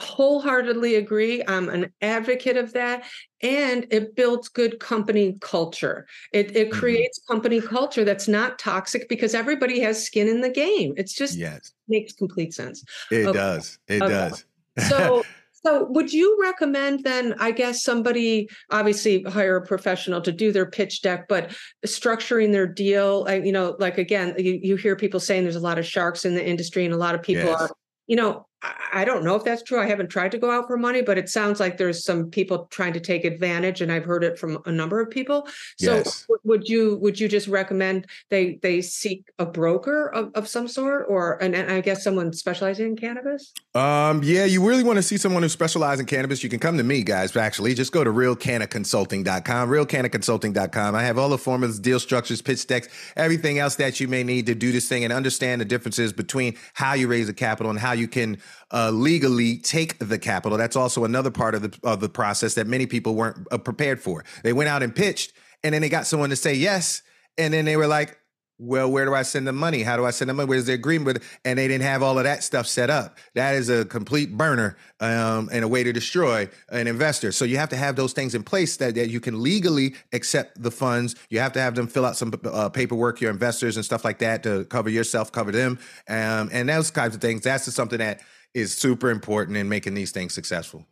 [0.00, 1.42] wholeheartedly agree.
[1.46, 3.04] I'm an advocate of that.
[3.42, 6.06] And it builds good company culture.
[6.32, 6.78] It, it mm-hmm.
[6.78, 10.94] creates company culture that's not toxic because everybody has skin in the game.
[10.96, 11.72] It's just yes.
[11.88, 12.84] makes complete sense.
[13.10, 13.38] It okay.
[13.38, 13.78] does.
[13.88, 14.12] It okay.
[14.12, 14.44] does.
[14.88, 15.24] So
[15.64, 17.34] So, would you recommend then?
[17.40, 21.50] I guess somebody obviously hire a professional to do their pitch deck, but
[21.84, 23.26] structuring their deal.
[23.28, 26.36] You know, like again, you, you hear people saying there's a lot of sharks in
[26.36, 27.60] the industry, and a lot of people yes.
[27.60, 27.70] are
[28.08, 28.47] you know,
[28.92, 29.80] I don't know if that's true.
[29.80, 32.66] I haven't tried to go out for money, but it sounds like there's some people
[32.70, 35.46] trying to take advantage, and I've heard it from a number of people.
[35.78, 36.26] So, yes.
[36.42, 41.06] would you would you just recommend they they seek a broker of, of some sort,
[41.08, 43.52] or and, and I guess someone specializing in cannabis?
[43.76, 46.76] Um, yeah, you really want to see someone who specializes in cannabis, you can come
[46.78, 47.36] to me, guys.
[47.36, 50.94] Actually, just go to realcannaconsulting.com, realcannaconsulting.com.
[50.96, 54.46] I have all the formulas, deal structures, pitch decks, everything else that you may need
[54.46, 57.78] to do this thing and understand the differences between how you raise the capital and
[57.78, 58.38] how you can
[58.72, 60.58] uh, legally take the capital.
[60.58, 64.00] That's also another part of the of the process that many people weren't uh, prepared
[64.00, 64.24] for.
[64.42, 65.32] They went out and pitched,
[65.62, 67.02] and then they got someone to say yes,
[67.36, 68.18] and then they were like,
[68.60, 69.82] well, where do I send the money?
[69.82, 70.48] How do I send the money?
[70.48, 71.20] Where's the agreement?
[71.44, 73.16] And they didn't have all of that stuff set up.
[73.34, 77.30] That is a complete burner um, and a way to destroy an investor.
[77.30, 80.60] So you have to have those things in place that, that you can legally accept
[80.60, 81.14] the funds.
[81.30, 84.18] You have to have them fill out some uh, paperwork, your investors and stuff like
[84.18, 87.42] that to cover yourself, cover them, um, and those kinds of things.
[87.42, 88.22] That's just something that
[88.54, 90.86] is super important in making these things successful.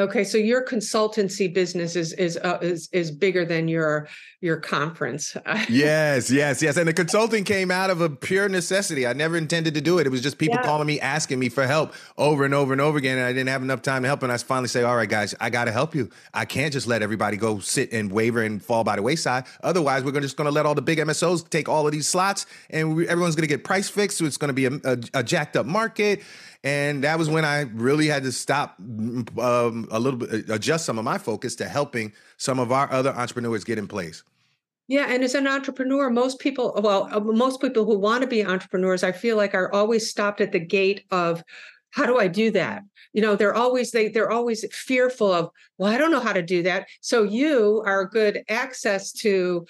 [0.00, 4.08] Okay, so your consultancy business is is uh, is is bigger than your
[4.40, 5.36] your conference.
[5.68, 6.76] yes, yes, yes.
[6.78, 9.06] And the consulting came out of a pure necessity.
[9.06, 10.06] I never intended to do it.
[10.06, 10.66] It was just people yeah.
[10.66, 13.50] calling me asking me for help over and over and over again, and I didn't
[13.50, 14.22] have enough time to help.
[14.22, 16.08] And I finally say, "All right, guys, I got to help you.
[16.32, 19.44] I can't just let everybody go sit and waver and fall by the wayside.
[19.62, 22.46] Otherwise, we're just going to let all the big MSOs take all of these slots,
[22.70, 24.18] and we, everyone's going to get price fixed.
[24.18, 26.22] So it's going to be a, a, a jacked up market."
[26.62, 30.98] And that was when I really had to stop um, a little bit, adjust some
[30.98, 34.22] of my focus to helping some of our other entrepreneurs get in place.
[34.86, 38.44] Yeah, and as an entrepreneur, most people, well, uh, most people who want to be
[38.44, 41.42] entrepreneurs, I feel like are always stopped at the gate of
[41.90, 42.82] how do I do that?
[43.12, 46.42] You know, they're always they they're always fearful of, well, I don't know how to
[46.42, 46.88] do that.
[47.00, 49.64] So you are good access to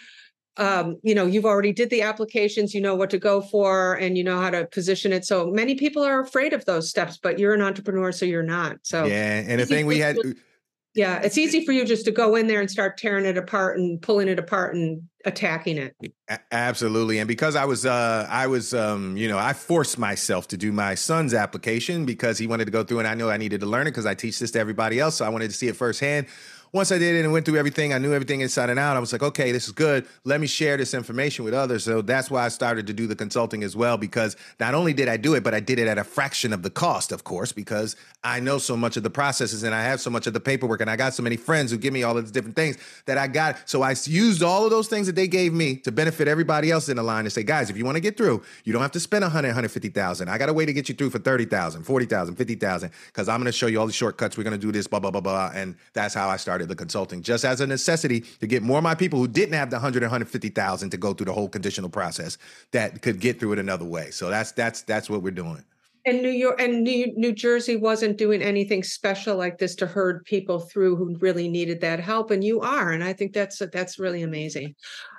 [0.57, 4.19] um, you know you've already did the applications you know what to go for and
[4.19, 5.25] you know how to position it.
[5.25, 8.79] So many people are afraid of those steps but you're an entrepreneur so you're not.
[8.83, 10.17] So yeah and the thing we had
[10.95, 13.79] yeah it's easy for you just to go in there and start tearing it apart
[13.79, 15.95] and pulling it apart and attacking it.
[16.51, 20.57] Absolutely and because i was uh i was um you know i forced myself to
[20.57, 23.61] do my son's application because he wanted to go through and i know i needed
[23.61, 25.69] to learn it because i teach this to everybody else so i wanted to see
[25.69, 26.27] it firsthand
[26.73, 28.97] once I did it and went through everything, I knew everything inside and out.
[28.97, 30.07] I was like, okay, this is good.
[30.25, 31.85] Let me share this information with others.
[31.85, 35.09] So that's why I started to do the consulting as well, because not only did
[35.09, 37.51] I do it, but I did it at a fraction of the cost, of course,
[37.51, 40.41] because I know so much of the processes and I have so much of the
[40.41, 42.79] paperwork and I got so many friends who give me all of these different things
[43.07, 43.69] that I got.
[43.69, 46.89] So I used all of those things that they gave me to benefit everybody else
[46.89, 48.93] in the line and say, guys, if you want to get through, you don't have
[48.93, 50.29] to spend 100, 150,000.
[50.29, 53.47] I got a way to get you through for 30,000, 40,000, 50,000, because I'm going
[53.47, 54.37] to show you all the shortcuts.
[54.37, 55.51] We're going to do this, blah, blah, blah, blah.
[55.55, 58.85] And that's how I started the consulting, just as a necessity to get more of
[58.85, 62.39] my people who didn't have the 100 150,000 to go through the whole conditional process
[62.73, 64.11] that could get through it another way.
[64.11, 65.65] So that's that's that's what we're doing.
[66.07, 70.25] And New York and New, New Jersey wasn't doing anything special like this to herd
[70.25, 73.99] people through who really needed that help, and you are, and I think that's that's
[73.99, 74.75] really amazing.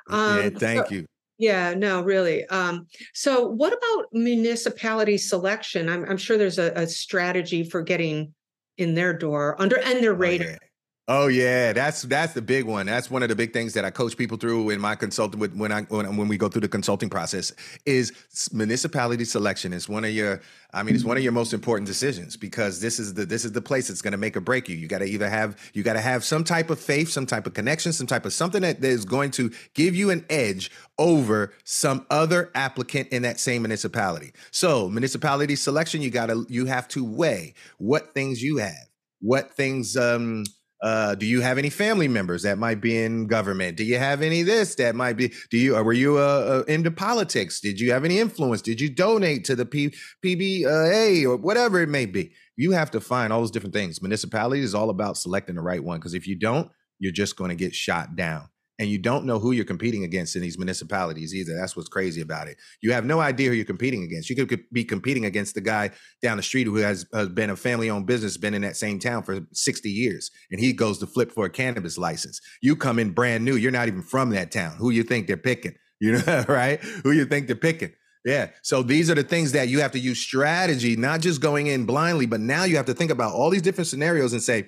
[0.09, 1.05] Um, yeah, thank so, you.
[1.41, 2.45] Yeah, no, really.
[2.45, 5.89] Um, so, what about municipality selection?
[5.89, 8.35] I'm, I'm sure there's a, a, strategy for getting
[8.77, 10.47] in their door under and their radar.
[10.47, 10.57] Oh, yeah.
[11.13, 12.85] Oh yeah, that's that's the big one.
[12.85, 15.53] That's one of the big things that I coach people through in my consulting with
[15.53, 17.51] when I when, when we go through the consulting process
[17.85, 18.13] is
[18.53, 19.73] municipality selection.
[19.73, 20.39] It's one of your
[20.73, 23.51] I mean, it's one of your most important decisions because this is the this is
[23.51, 24.77] the place that's going to make or break you.
[24.77, 27.45] You got to either have you got to have some type of faith, some type
[27.45, 31.53] of connection, some type of something that is going to give you an edge over
[31.65, 34.31] some other applicant in that same municipality.
[34.51, 38.87] So, municipality selection, you got to you have to weigh what things you have,
[39.19, 40.45] what things um
[40.81, 43.77] uh, do you have any family members that might be in government?
[43.77, 45.31] Do you have any this that might be?
[45.49, 47.59] Do you were you uh, uh, into politics?
[47.59, 48.61] Did you have any influence?
[48.61, 49.93] Did you donate to the P,
[50.25, 52.33] PBA or whatever it may be?
[52.57, 54.01] You have to find all those different things.
[54.01, 57.49] Municipality is all about selecting the right one because if you don't, you're just going
[57.49, 58.47] to get shot down
[58.79, 61.55] and you don't know who you're competing against in these municipalities either.
[61.55, 62.57] That's what's crazy about it.
[62.81, 64.29] You have no idea who you're competing against.
[64.29, 67.55] You could be competing against the guy down the street who has, has been a
[67.55, 71.31] family-owned business, been in that same town for 60 years, and he goes to flip
[71.31, 72.41] for a cannabis license.
[72.61, 73.55] You come in brand new.
[73.55, 74.77] You're not even from that town.
[74.77, 75.75] Who you think they're picking?
[76.03, 76.79] You know, right?
[77.03, 77.91] Who you think they're picking?
[78.25, 78.49] Yeah.
[78.63, 81.85] So these are the things that you have to use strategy, not just going in
[81.85, 84.67] blindly, but now you have to think about all these different scenarios and say,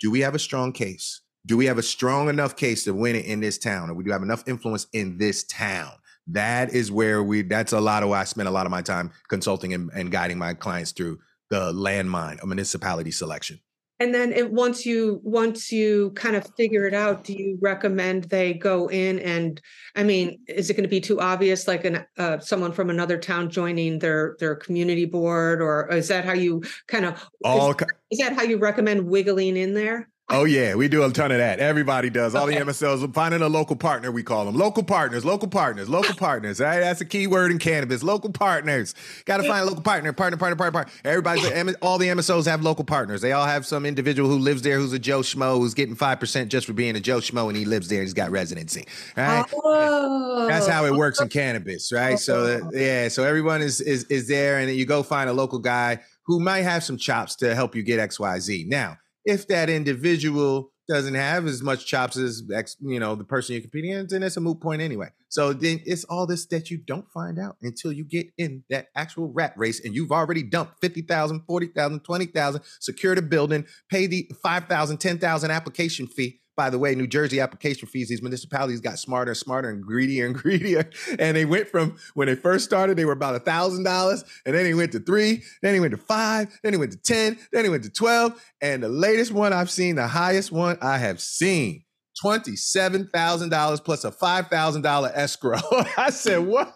[0.00, 1.22] do we have a strong case?
[1.46, 3.88] Do we have a strong enough case to win it in this town?
[3.88, 5.92] Or we do have enough influence in this town?
[6.26, 8.82] That is where we that's a lot of why i spend a lot of my
[8.82, 13.60] time consulting and, and guiding my clients through the landmine of municipality selection.
[14.00, 18.24] And then it, once you once you kind of figure it out do you recommend
[18.24, 19.58] they go in and
[19.94, 23.16] i mean is it going to be too obvious like an uh, someone from another
[23.18, 25.62] town joining their their community board?
[25.62, 27.76] Or is that how you kind of all is,
[28.10, 31.38] is that how you recommend wiggling in there Oh yeah, we do a ton of
[31.38, 31.60] that.
[31.60, 32.34] Everybody does.
[32.34, 32.58] All okay.
[32.58, 34.10] the MSOs finding a local partner.
[34.10, 35.24] We call them local partners.
[35.24, 35.88] Local partners.
[35.88, 36.58] Local partners.
[36.58, 36.80] Right?
[36.80, 38.02] That's a key word in cannabis.
[38.02, 38.96] Local partners.
[39.24, 40.12] Got to find a local partner.
[40.12, 40.36] Partner.
[40.36, 40.56] Partner.
[40.56, 40.72] Partner.
[40.72, 40.92] Partner.
[41.04, 41.74] Everybody.
[41.80, 43.20] All the MSOs have local partners.
[43.20, 46.18] They all have some individual who lives there, who's a Joe Schmo, who's getting five
[46.18, 48.02] percent just for being a Joe Schmo, and he lives there.
[48.02, 48.84] He's got residency.
[49.16, 49.44] Right.
[49.54, 50.48] Oh.
[50.48, 51.92] That's how it works in cannabis.
[51.92, 52.18] Right.
[52.18, 52.70] So uh, oh.
[52.74, 53.06] yeah.
[53.08, 56.62] So everyone is is is there, and you go find a local guy who might
[56.62, 58.66] have some chops to help you get X Y Z.
[58.68, 62.44] Now if that individual doesn't have as much chops as
[62.80, 65.08] you know the person you're competing against, then it's a moot point anyway.
[65.28, 68.86] So then it's all this that you don't find out until you get in that
[68.94, 74.30] actual rat race and you've already dumped 50,000, 40,000, 20,000, secured a building, pay the
[74.42, 79.32] 5,000, 10,000 application fee by the way, New Jersey application fees, these municipalities got smarter
[79.32, 80.90] and smarter and greedier and greedier.
[81.18, 84.54] And they went from when they first started, they were about a thousand dollars, and
[84.54, 87.38] then they went to three, then they went to five, then they went to 10,
[87.52, 88.42] then they went to 12.
[88.60, 91.84] And the latest one I've seen, the highest one I have seen,
[92.22, 95.58] $27,000 plus a $5,000 escrow.
[95.98, 96.48] I said, hmm.
[96.48, 96.74] what?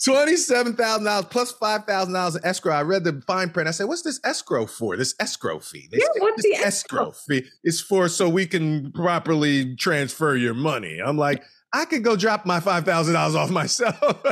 [0.00, 2.74] $27,000 plus $5,000 in escrow.
[2.74, 3.68] I read the fine print.
[3.68, 4.96] I said, what's this escrow for?
[4.96, 5.88] This escrow fee.
[5.90, 7.08] This, yeah, what's the escrow?
[7.08, 7.46] escrow fee?
[7.62, 10.98] Is for so we can properly transfer your money.
[11.04, 14.22] I'm like, I could go drop my $5,000 off myself.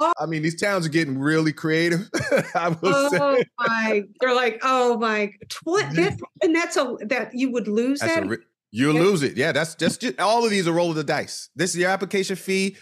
[0.18, 2.10] I mean, these towns are getting really creative.
[2.54, 3.44] I will oh say.
[3.58, 4.02] my!
[4.20, 5.94] They're like, oh my, what?
[5.94, 8.38] That, and that's a that you would lose that's that.
[8.72, 9.36] you lose it.
[9.36, 11.48] Yeah, that's just, just all of these are roll of the dice.
[11.54, 12.76] This is your application fee.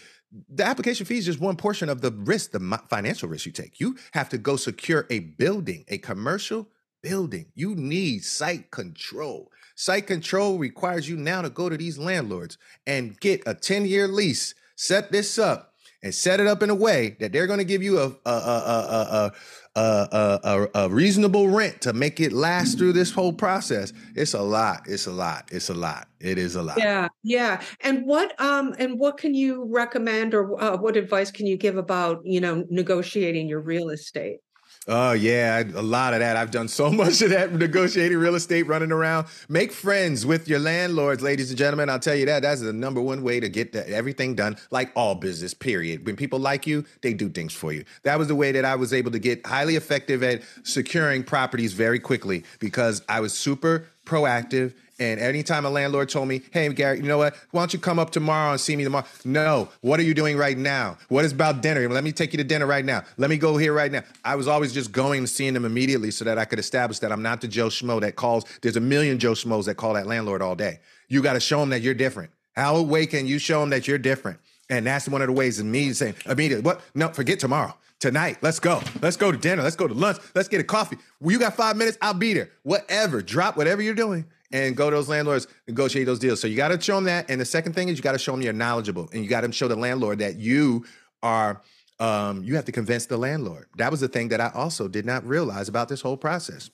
[0.49, 3.79] The application fee is just one portion of the risk, the financial risk you take.
[3.79, 6.67] You have to go secure a building, a commercial
[7.01, 7.45] building.
[7.55, 9.51] You need site control.
[9.79, 14.07] Site control requires you now to go to these landlords and get a 10 year
[14.07, 17.63] lease, set this up, and set it up in a way that they're going to
[17.63, 19.31] give you a a, a,
[19.75, 23.93] a, a, a, a reasonable rent to make it last through this whole process.
[24.15, 24.81] It's a lot.
[24.87, 25.47] It's a lot.
[25.51, 26.07] It's a lot.
[26.19, 26.79] It is a lot.
[26.79, 27.61] Yeah, yeah.
[27.81, 31.77] And what um and what can you recommend or uh, what advice can you give
[31.77, 34.39] about you know negotiating your real estate?
[34.89, 36.37] Oh yeah, a lot of that.
[36.37, 39.27] I've done so much of that negotiating real estate, running around.
[39.49, 41.89] Make friends with your landlords, ladies and gentlemen.
[41.89, 42.43] I'll tell you that.
[42.43, 44.55] That's the number one way to get the, everything done.
[44.71, 46.05] Like all business, period.
[46.05, 47.83] When people like you, they do things for you.
[48.03, 51.73] That was the way that I was able to get highly effective at securing properties
[51.73, 56.97] very quickly because I was super proactive and anytime a landlord told me, hey, Gary,
[56.97, 57.35] you know what?
[57.51, 59.05] Why don't you come up tomorrow and see me tomorrow?
[59.23, 59.69] No.
[59.81, 60.97] What are you doing right now?
[61.09, 61.87] What is about dinner?
[61.87, 63.03] Let me take you to dinner right now.
[63.17, 64.01] Let me go here right now.
[64.25, 67.11] I was always just going and seeing them immediately so that I could establish that
[67.11, 68.45] I'm not the Joe Schmo that calls.
[68.61, 70.79] There's a million Joe Schmoes that call that landlord all day.
[71.09, 72.31] You got to show them that you're different.
[72.55, 74.39] How way can you show them that you're different?
[74.69, 76.81] And that's one of the ways of me saying immediately, what?
[76.93, 78.37] No, forget tomorrow tonight.
[78.41, 78.81] Let's go.
[79.01, 79.63] Let's go to dinner.
[79.63, 80.17] Let's go to lunch.
[80.35, 80.97] Let's get a coffee.
[81.19, 81.97] Well, you got five minutes.
[82.01, 82.51] I'll be there.
[82.63, 83.21] Whatever.
[83.21, 86.39] Drop whatever you're doing and go to those landlords, negotiate those deals.
[86.39, 87.29] So you got to show them that.
[87.29, 89.41] And the second thing is you got to show them you're knowledgeable, and you got
[89.41, 90.85] to show the landlord that you
[91.23, 91.61] are.
[91.99, 93.65] Um, you have to convince the landlord.
[93.77, 96.69] That was the thing that I also did not realize about this whole process.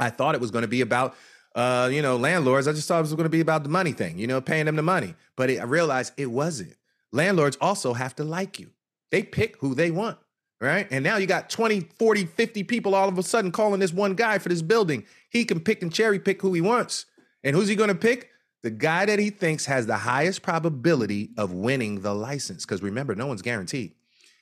[0.00, 1.14] I thought it was going to be about
[1.54, 2.66] uh, you know, landlords.
[2.66, 4.66] I just thought it was going to be about the money thing, you know, paying
[4.66, 5.14] them the money.
[5.36, 6.74] But it, I realized it wasn't.
[7.14, 8.70] Landlords also have to like you.
[9.12, 10.18] They pick who they want,
[10.60, 10.88] right?
[10.90, 14.14] And now you got 20, 40, 50 people all of a sudden calling this one
[14.14, 15.06] guy for this building.
[15.30, 17.06] He can pick and cherry pick who he wants.
[17.44, 18.30] And who's he going to pick?
[18.64, 22.64] The guy that he thinks has the highest probability of winning the license.
[22.64, 23.94] Because remember, no one's guaranteed.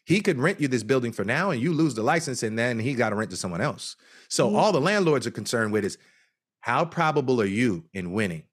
[0.04, 2.78] He could rent you this building for now and you lose the license, and then
[2.78, 3.96] he got to rent to someone else.
[4.28, 4.56] So mm-hmm.
[4.56, 5.98] all the landlords are concerned with is
[6.60, 8.44] how probable are you in winning?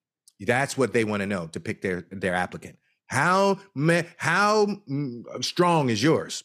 [0.41, 2.78] That's what they want to know to pick their, their applicant.
[3.09, 3.59] How,
[4.17, 6.43] how mm, strong is yours?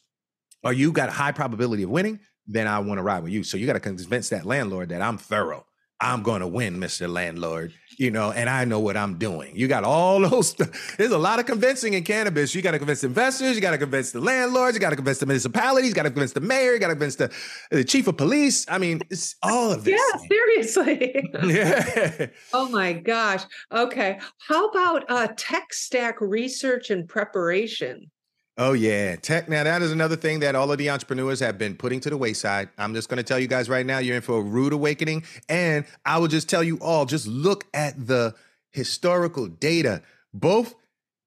[0.64, 2.20] Are you got a high probability of winning?
[2.46, 3.44] Then I want to ride with you.
[3.44, 5.66] So you got to convince that landlord that I'm thorough.
[6.00, 7.08] I'm going to win, Mr.
[7.08, 9.56] Landlord, you know, and I know what I'm doing.
[9.56, 10.54] You got all those,
[10.98, 12.54] there's a lot of convincing in cannabis.
[12.54, 15.18] You got to convince investors, you got to convince the landlords, you got to convince
[15.18, 17.32] the municipalities, you got to convince the mayor, you got to convince the,
[17.70, 18.66] the chief of police.
[18.68, 20.00] I mean, it's all of this.
[20.00, 21.30] Yeah, seriously.
[21.44, 22.26] yeah.
[22.52, 23.44] Oh my gosh.
[23.72, 24.18] Okay.
[24.48, 28.10] How about uh, tech stack research and preparation?
[28.56, 29.48] Oh yeah, tech.
[29.48, 32.16] Now that is another thing that all of the entrepreneurs have been putting to the
[32.16, 32.68] wayside.
[32.78, 35.24] I'm just going to tell you guys right now, you're in for a rude awakening,
[35.48, 38.34] and I will just tell you all, just look at the
[38.70, 40.02] historical data.
[40.32, 40.74] Both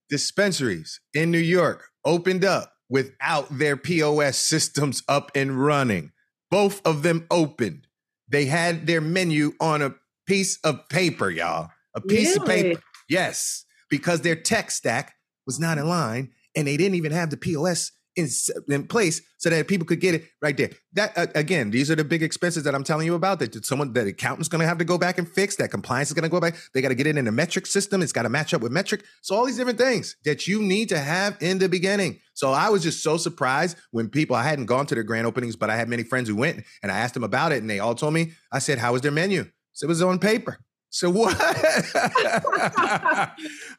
[0.09, 6.13] dispensaries in New York opened up without their POS systems up and running.
[6.49, 7.87] Both of them opened.
[8.29, 9.95] They had their menu on a
[10.27, 11.71] piece of paper, y'all.
[11.93, 12.39] A piece really?
[12.39, 12.81] of paper.
[13.09, 17.37] Yes, because their tech stack was not in line and they didn't even have the
[17.37, 18.27] POS in,
[18.67, 20.71] in place so that people could get it right there.
[20.93, 23.37] That uh, again, these are the big expenses that I'm telling you about.
[23.39, 25.55] That someone, that accountant's going to have to go back and fix.
[25.57, 26.55] That compliance is going to go back.
[26.73, 28.01] They got to get it in a Metrc system.
[28.01, 29.03] It's got to match up with Metrc.
[29.21, 32.19] So all these different things that you need to have in the beginning.
[32.33, 34.35] So I was just so surprised when people.
[34.35, 36.91] I hadn't gone to their grand openings, but I had many friends who went, and
[36.91, 38.31] I asked them about it, and they all told me.
[38.51, 40.57] I said, "How was their menu?" So it was on paper.
[40.89, 41.35] So what?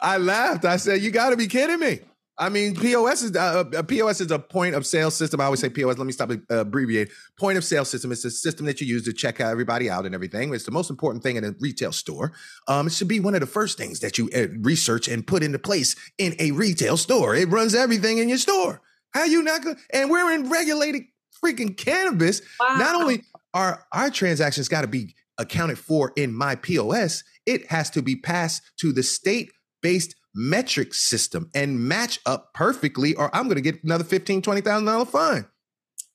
[0.00, 0.64] I laughed.
[0.64, 2.00] I said, "You got to be kidding me."
[2.40, 5.40] I mean, POS is uh, a uh, POS is a point of sale system.
[5.40, 5.98] I always say POS.
[5.98, 7.10] Let me stop uh, abbreviate.
[7.38, 8.12] Point of sale system.
[8.12, 10.54] It's a system that you use to check everybody out and everything.
[10.54, 12.32] It's the most important thing in a retail store.
[12.68, 15.42] Um, it should be one of the first things that you uh, research and put
[15.42, 17.34] into place in a retail store.
[17.34, 18.82] It runs everything in your store.
[19.14, 19.76] How you not going?
[19.92, 21.02] And we're in regulated
[21.44, 22.40] freaking cannabis.
[22.60, 22.76] Wow.
[22.76, 27.90] Not only are our transactions got to be accounted for in my POS, it has
[27.90, 29.50] to be passed to the state
[29.82, 35.08] based Metrc system and match up perfectly, or I'm going to get another $15,000, $20,000
[35.08, 35.46] fine.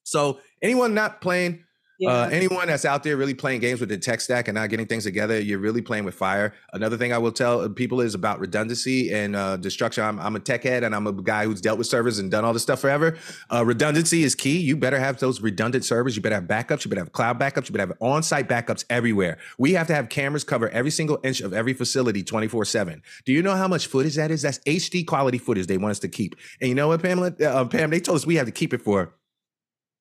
[0.03, 1.62] So, anyone not playing
[2.03, 2.11] yeah.
[2.11, 4.85] Uh, anyone that's out there really playing games with the tech stack and not getting
[4.85, 6.53] things together, you're really playing with fire.
[6.73, 10.03] Another thing I will tell people is about redundancy and uh, destruction.
[10.03, 12.43] I'm, I'm, a tech head and I'm a guy who's dealt with servers and done
[12.43, 13.17] all this stuff forever.
[13.51, 14.59] Uh, redundancy is key.
[14.59, 16.15] You better have those redundant servers.
[16.15, 16.83] You better have backups.
[16.83, 17.69] You better have cloud backups.
[17.69, 19.37] You better have on site backups everywhere.
[19.57, 23.01] We have to have cameras cover every single inch of every facility 24 7.
[23.25, 24.41] Do you know how much footage that is?
[24.41, 26.35] That's HD quality footage they want us to keep.
[26.59, 27.33] And you know what, Pamela?
[27.41, 29.13] Uh, Pam, they told us we have to keep it for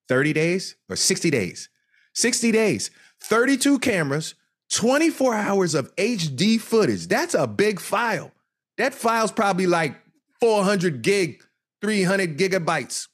[0.08, 1.68] 30 days or 60 days.
[2.14, 2.90] 60 days,
[3.22, 4.35] 32 cameras,
[4.72, 7.07] 24 hours of HD footage.
[7.07, 8.33] That's a big file.
[8.79, 9.96] That file's probably like
[10.40, 11.42] 400 gig,
[11.83, 13.09] 300 gigabytes.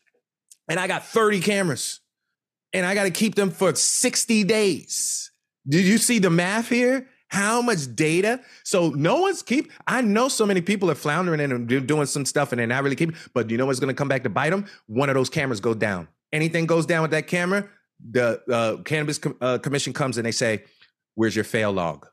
[0.69, 2.01] And I got 30 cameras
[2.73, 5.31] and I got to keep them for 60 days.
[5.69, 7.09] Did you see the math here?
[7.31, 8.41] How much data?
[8.65, 9.71] So no one's keep.
[9.87, 12.97] I know so many people are floundering and doing some stuff and they're not really
[12.97, 13.17] keeping.
[13.35, 14.67] But you know what's going to come back to bite them?
[14.87, 16.09] One of those cameras go down.
[16.33, 17.69] Anything goes down with that camera,
[18.11, 20.65] the uh, cannabis Com- uh, commission comes and they say,
[21.15, 22.07] "Where's your fail log?"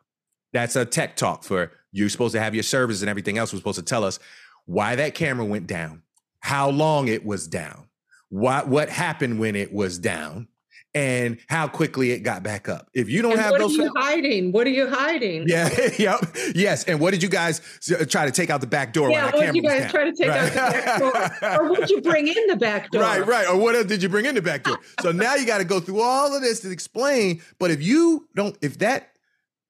[0.54, 3.52] That's a tech talk for you're supposed to have your servers and everything else.
[3.52, 4.20] Was supposed to tell us
[4.66, 6.04] why that camera went down,
[6.40, 7.88] how long it was down,
[8.30, 10.48] what what happened when it was down,
[10.96, 12.90] and how quickly it got back up.
[12.94, 14.54] If you don't and have what those, are you hiding?
[14.54, 15.44] What are you hiding?
[15.46, 15.70] Yeah,
[16.00, 16.22] yep,
[16.56, 16.86] yes.
[16.86, 19.12] And what did you guys uh, try to take out the back door?
[19.12, 20.40] Yeah, what did you guys try to take right.
[20.40, 21.60] out the back door?
[21.60, 23.02] or what did you bring in the back door?
[23.02, 23.48] Right, right.
[23.48, 24.80] Or what else did you bring in the back door?
[25.02, 27.42] so now you got to go through all of this to explain.
[27.60, 29.15] But if you don't, if that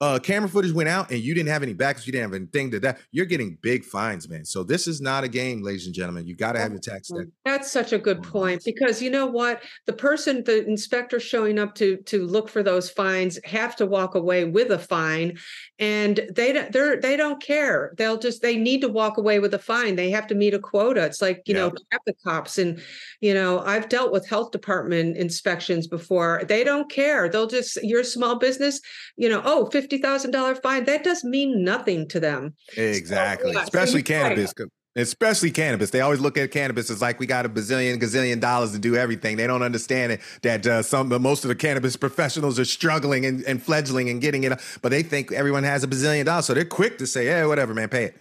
[0.06, 2.70] uh, camera footage went out and you didn't have any backups, you didn't have anything
[2.70, 4.45] to that, you're getting big fines, man.
[4.45, 6.28] So this is not a game, ladies and gentlemen.
[6.28, 7.26] You got to have your tech stack.
[7.43, 11.74] That's such a good point because you know what, the person, the inspector showing up
[11.76, 15.38] to to look for those fines have to walk away with a fine,
[15.80, 17.93] and they don't they're they don't care.
[17.97, 19.95] They'll just they need to walk away with a fine.
[19.95, 21.03] They have to meet a quota.
[21.03, 21.62] It's like you yeah.
[21.62, 22.80] know traffic cops, and
[23.22, 26.43] you know I've dealt with health department inspections before.
[26.47, 27.28] They don't care.
[27.28, 28.80] They'll just you're small business,
[29.18, 29.41] you know.
[29.43, 32.53] Oh, 50 $50,000 fine, that does mean nothing to them.
[32.77, 33.53] Exactly.
[33.53, 34.53] So, yeah, Especially so cannabis.
[34.57, 34.69] Right.
[34.97, 35.89] Especially cannabis.
[35.89, 38.95] They always look at cannabis as like we got a bazillion, gazillion dollars to do
[38.95, 39.35] everything.
[39.35, 43.43] They don't understand it that uh, some, most of the cannabis professionals are struggling and,
[43.43, 46.45] and fledgling and getting it, but they think everyone has a bazillion dollars.
[46.45, 48.17] So they're quick to say, hey, whatever, man, pay it.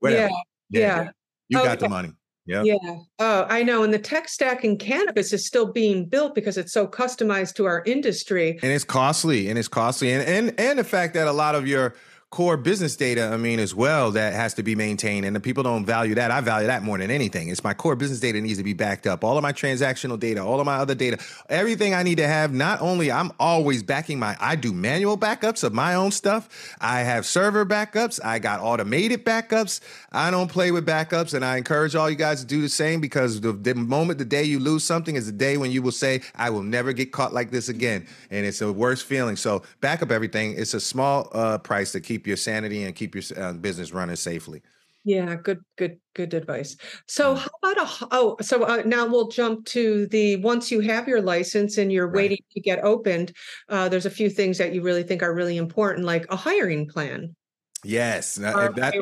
[0.00, 0.28] Whatever.
[0.70, 0.80] Yeah.
[0.80, 1.02] yeah.
[1.02, 1.10] yeah.
[1.48, 2.12] You oh, got the money.
[2.48, 2.62] Yeah.
[2.64, 2.96] Yeah.
[3.18, 3.82] Oh, I know.
[3.82, 7.66] And the tech stack in cannabis is still being built because it's so customized to
[7.66, 8.58] our industry.
[8.62, 9.50] And it's costly.
[9.50, 10.12] And it's costly.
[10.12, 11.94] And and and the fact that a lot of your
[12.30, 15.24] core business data, I mean, as well, that has to be maintained.
[15.24, 16.30] And the people don't value that.
[16.30, 17.48] I value that more than anything.
[17.48, 19.24] It's my core business data needs to be backed up.
[19.24, 21.18] All of my transactional data, all of my other data,
[21.48, 22.52] everything I need to have.
[22.52, 26.76] Not only I'm always backing my, I do manual backups of my own stuff.
[26.80, 28.20] I have server backups.
[28.22, 29.80] I got automated backups.
[30.12, 31.32] I don't play with backups.
[31.32, 34.26] And I encourage all you guys to do the same because the, the moment, the
[34.26, 37.10] day you lose something is the day when you will say, I will never get
[37.10, 38.06] caught like this again.
[38.30, 39.36] And it's a worst feeling.
[39.36, 40.54] So back up everything.
[40.58, 43.92] It's a small uh, price to keep keep your sanity and keep your uh, business
[43.92, 44.60] running safely.
[45.04, 46.76] Yeah, good, good, good advice.
[47.06, 48.36] So, how about a oh?
[48.42, 52.14] So uh, now we'll jump to the once you have your license and you're right.
[52.16, 53.32] waiting to get opened.
[53.68, 56.88] Uh, there's a few things that you really think are really important, like a hiring
[56.88, 57.34] plan.
[57.84, 58.94] Yes, that, that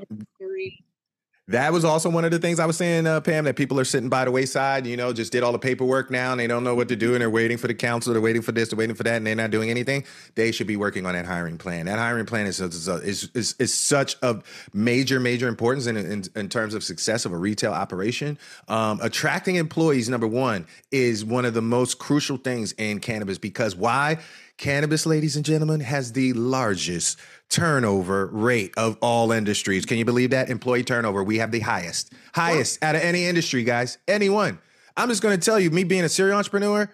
[1.48, 3.84] that was also one of the things I was saying, uh, Pam, that people are
[3.84, 6.64] sitting by the wayside, you know, just did all the paperwork now and they don't
[6.64, 8.76] know what to do and they're waiting for the council, they're waiting for this, they're
[8.76, 10.04] waiting for that, and they're not doing anything.
[10.34, 11.86] They should be working on that hiring plan.
[11.86, 14.42] That hiring plan is is is, is, is such a
[14.72, 18.38] major, major importance in, in, in, terms of success of a retail operation.
[18.66, 23.76] Um, attracting employees, number one, is one of the most crucial things in cannabis because
[23.76, 24.18] why?
[24.56, 27.18] Cannabis, ladies and gentlemen, has the largest
[27.48, 29.86] turnover rate of all industries.
[29.86, 30.50] Can you believe that?
[30.50, 32.88] Employee turnover, we have the highest, highest what?
[32.88, 33.98] out of any industry, guys.
[34.08, 34.58] Anyone.
[34.96, 36.90] I'm just going to tell you, me being a serial entrepreneur,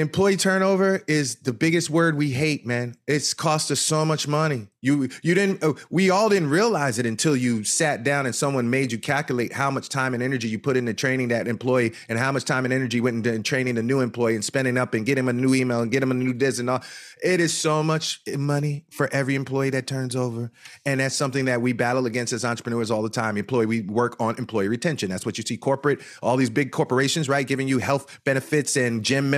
[0.00, 2.96] employee turnover is the biggest word we hate, man.
[3.06, 4.68] It's cost us so much money.
[4.80, 8.70] You you didn't uh, we all didn't realize it until you sat down and someone
[8.70, 12.16] made you calculate how much time and energy you put into training that employee and
[12.18, 15.04] how much time and energy went into training the new employee and spending up and
[15.04, 16.82] get him a new email and get him a new this and all.
[17.22, 20.52] It is so much money for every employee that turns over.
[20.86, 23.36] And that's something that we battle against as entrepreneurs all the time.
[23.36, 25.10] Employee, we work on employee retention.
[25.10, 27.46] That's what you see corporate, all these big corporations, right?
[27.46, 29.30] Giving you health benefits and gym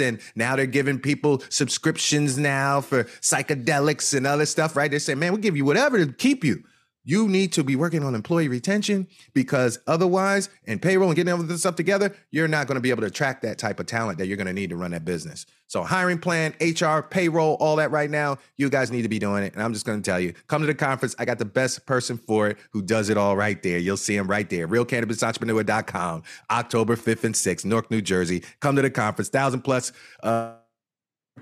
[0.00, 4.90] And now they're giving people subscriptions now for psychedelics and other stuff stuff, right?
[4.90, 6.64] They say, man, we'll give you whatever to keep you.
[7.04, 11.42] You need to be working on employee retention because otherwise, and payroll and getting all
[11.42, 14.18] this stuff together, you're not going to be able to attract that type of talent
[14.18, 15.46] that you're going to need to run that business.
[15.66, 19.44] So, hiring plan, HR, payroll, all that right now, you guys need to be doing
[19.44, 19.54] it.
[19.54, 21.14] And I'm just going to tell you come to the conference.
[21.18, 23.78] I got the best person for it who does it all right there.
[23.78, 24.66] You'll see him right there.
[24.66, 28.42] RealCannabisEntrepreneur.com, October 5th and 6th, Newark, New Jersey.
[28.60, 29.92] Come to the conference, thousand plus.
[30.22, 30.54] Uh,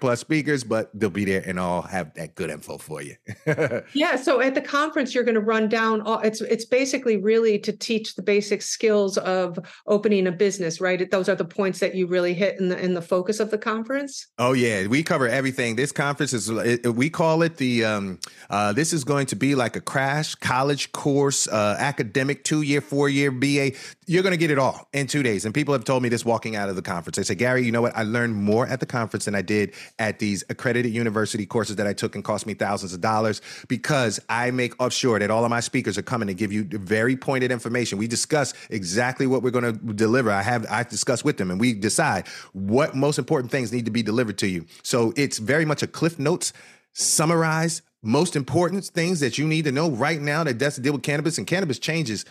[0.00, 3.16] plus speakers, but they'll be there and all have that good info for you.
[3.94, 4.16] yeah.
[4.16, 7.72] So at the conference, you're going to run down all it's it's basically really to
[7.72, 11.10] teach the basic skills of opening a business, right?
[11.10, 13.58] Those are the points that you really hit in the in the focus of the
[13.58, 14.26] conference.
[14.38, 15.76] Oh yeah, we cover everything.
[15.76, 16.50] This conference is
[16.84, 18.18] we call it the um
[18.50, 22.80] uh this is going to be like a crash college course, uh academic two year,
[22.80, 23.72] four year BA.
[24.06, 25.44] You're going to get it all in two days.
[25.44, 27.16] And people have told me this walking out of the conference.
[27.16, 27.96] They say, Gary, you know what?
[27.96, 31.86] I learned more at the conference than I did at these accredited university courses that
[31.86, 35.50] I took and cost me thousands of dollars because I make sure that all of
[35.50, 37.98] my speakers are coming to give you very pointed information.
[37.98, 40.30] We discuss exactly what we're going to deliver.
[40.30, 43.90] I have I discuss with them and we decide what most important things need to
[43.90, 44.66] be delivered to you.
[44.82, 46.52] So it's very much a cliff notes
[46.92, 50.92] summarize most important things that you need to know right now that does to deal
[50.92, 52.24] with cannabis and cannabis changes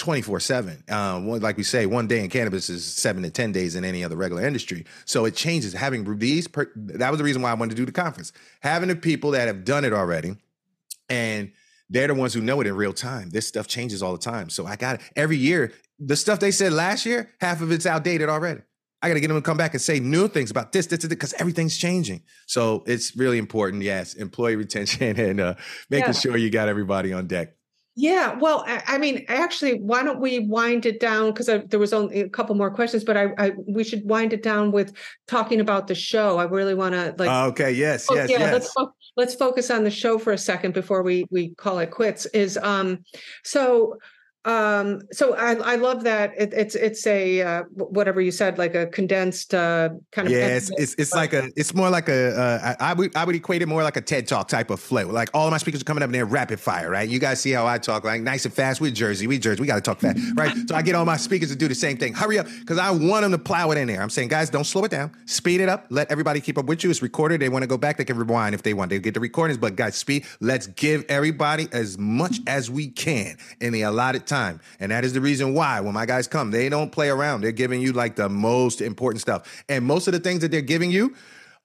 [0.00, 0.84] 24 7.
[0.88, 4.02] Um, like we say, one day in cannabis is seven to 10 days in any
[4.02, 4.86] other regular industry.
[5.04, 5.74] So it changes.
[5.74, 8.32] Having these, per- that was the reason why I wanted to do the conference.
[8.62, 10.36] Having the people that have done it already
[11.10, 11.52] and
[11.90, 13.30] they're the ones who know it in real time.
[13.30, 14.48] This stuff changes all the time.
[14.48, 15.72] So I got it every year.
[15.98, 18.62] The stuff they said last year, half of it's outdated already.
[19.02, 21.04] I got to get them to come back and say new things about this, this,
[21.04, 22.22] because everything's changing.
[22.46, 23.82] So it's really important.
[23.82, 25.54] Yes, employee retention and uh,
[25.90, 26.20] making yeah.
[26.20, 27.54] sure you got everybody on deck.
[28.00, 31.32] Yeah, well, I, mean, actually, why don't we wind it down?
[31.34, 34.42] Because there was only a couple more questions, but I, I, we should wind it
[34.42, 34.94] down with
[35.28, 36.38] talking about the show.
[36.38, 37.28] I really want to like.
[37.50, 37.72] Okay.
[37.72, 38.06] Yes.
[38.10, 38.30] Oh, yes.
[38.30, 38.38] Yeah.
[38.38, 38.52] Yes.
[38.54, 41.90] Let's fo- let's focus on the show for a second before we we call it
[41.90, 42.24] quits.
[42.26, 43.04] Is um,
[43.44, 43.98] so
[44.46, 48.74] um so i i love that it, it's it's a uh, whatever you said like
[48.74, 52.34] a condensed uh kind of yeah it's it's, it's like a it's more like a
[52.34, 54.80] uh, I, I would i would equate it more like a ted talk type of
[54.80, 55.06] flow.
[55.06, 57.08] Like all of my speakers are coming up in there rapid fire right?
[57.08, 58.80] You guys see how i talk like nice and fast.
[58.80, 60.56] We're jersey we jersey we got to talk fast right?
[60.68, 62.14] So i get all my speakers to do the same thing.
[62.14, 64.00] Hurry up because i want them to plow it in there.
[64.02, 65.12] I'm saying guys don't slow it down.
[65.26, 65.86] Speed it up.
[65.90, 66.90] Let everybody keep up with you.
[66.90, 67.40] It's recorded.
[67.40, 68.90] They want to go back they can rewind if they want.
[68.90, 73.36] They get the recordings but guys speed let's give everybody as much as we can
[73.60, 74.60] in the allotted time.
[74.78, 77.42] And that is the reason why when my guys come, they don't play around.
[77.42, 79.64] They're giving you like the most important stuff.
[79.68, 81.14] And most of the things that they're giving you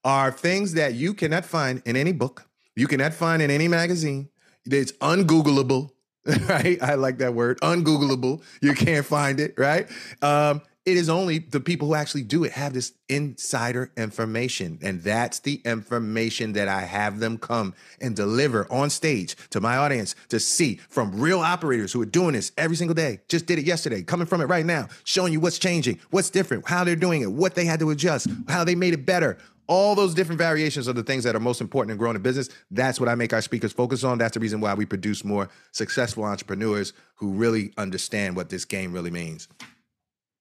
[0.04, 4.30] are things that you cannot find in any book, you cannot find in any magazine.
[4.66, 5.92] It's ungoogleable,
[6.50, 6.82] right?
[6.82, 8.44] I like that word, ungoogleable.
[8.62, 9.88] You can't find it, right?
[10.22, 14.78] Um, it is only the people who actually do it have this insider information.
[14.84, 19.78] And that's the information that I have them come and deliver on stage to my
[19.78, 23.20] audience to see from real operators who are doing this every single day.
[23.28, 26.68] Just did it yesterday, coming from it right now, showing you what's changing, what's different,
[26.68, 29.40] how they're doing it, what they had to adjust, how they made it better.
[29.68, 32.50] All those different variations are the things that are most important in growing a business.
[32.70, 34.20] That's what I make our speakers focus on.
[34.20, 38.94] That's the reason why we produce more successful entrepreneurs who really understand what this game
[38.94, 39.48] really means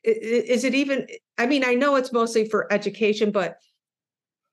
[0.04, 1.06] is it even
[1.38, 3.56] i mean i know it's mostly for education but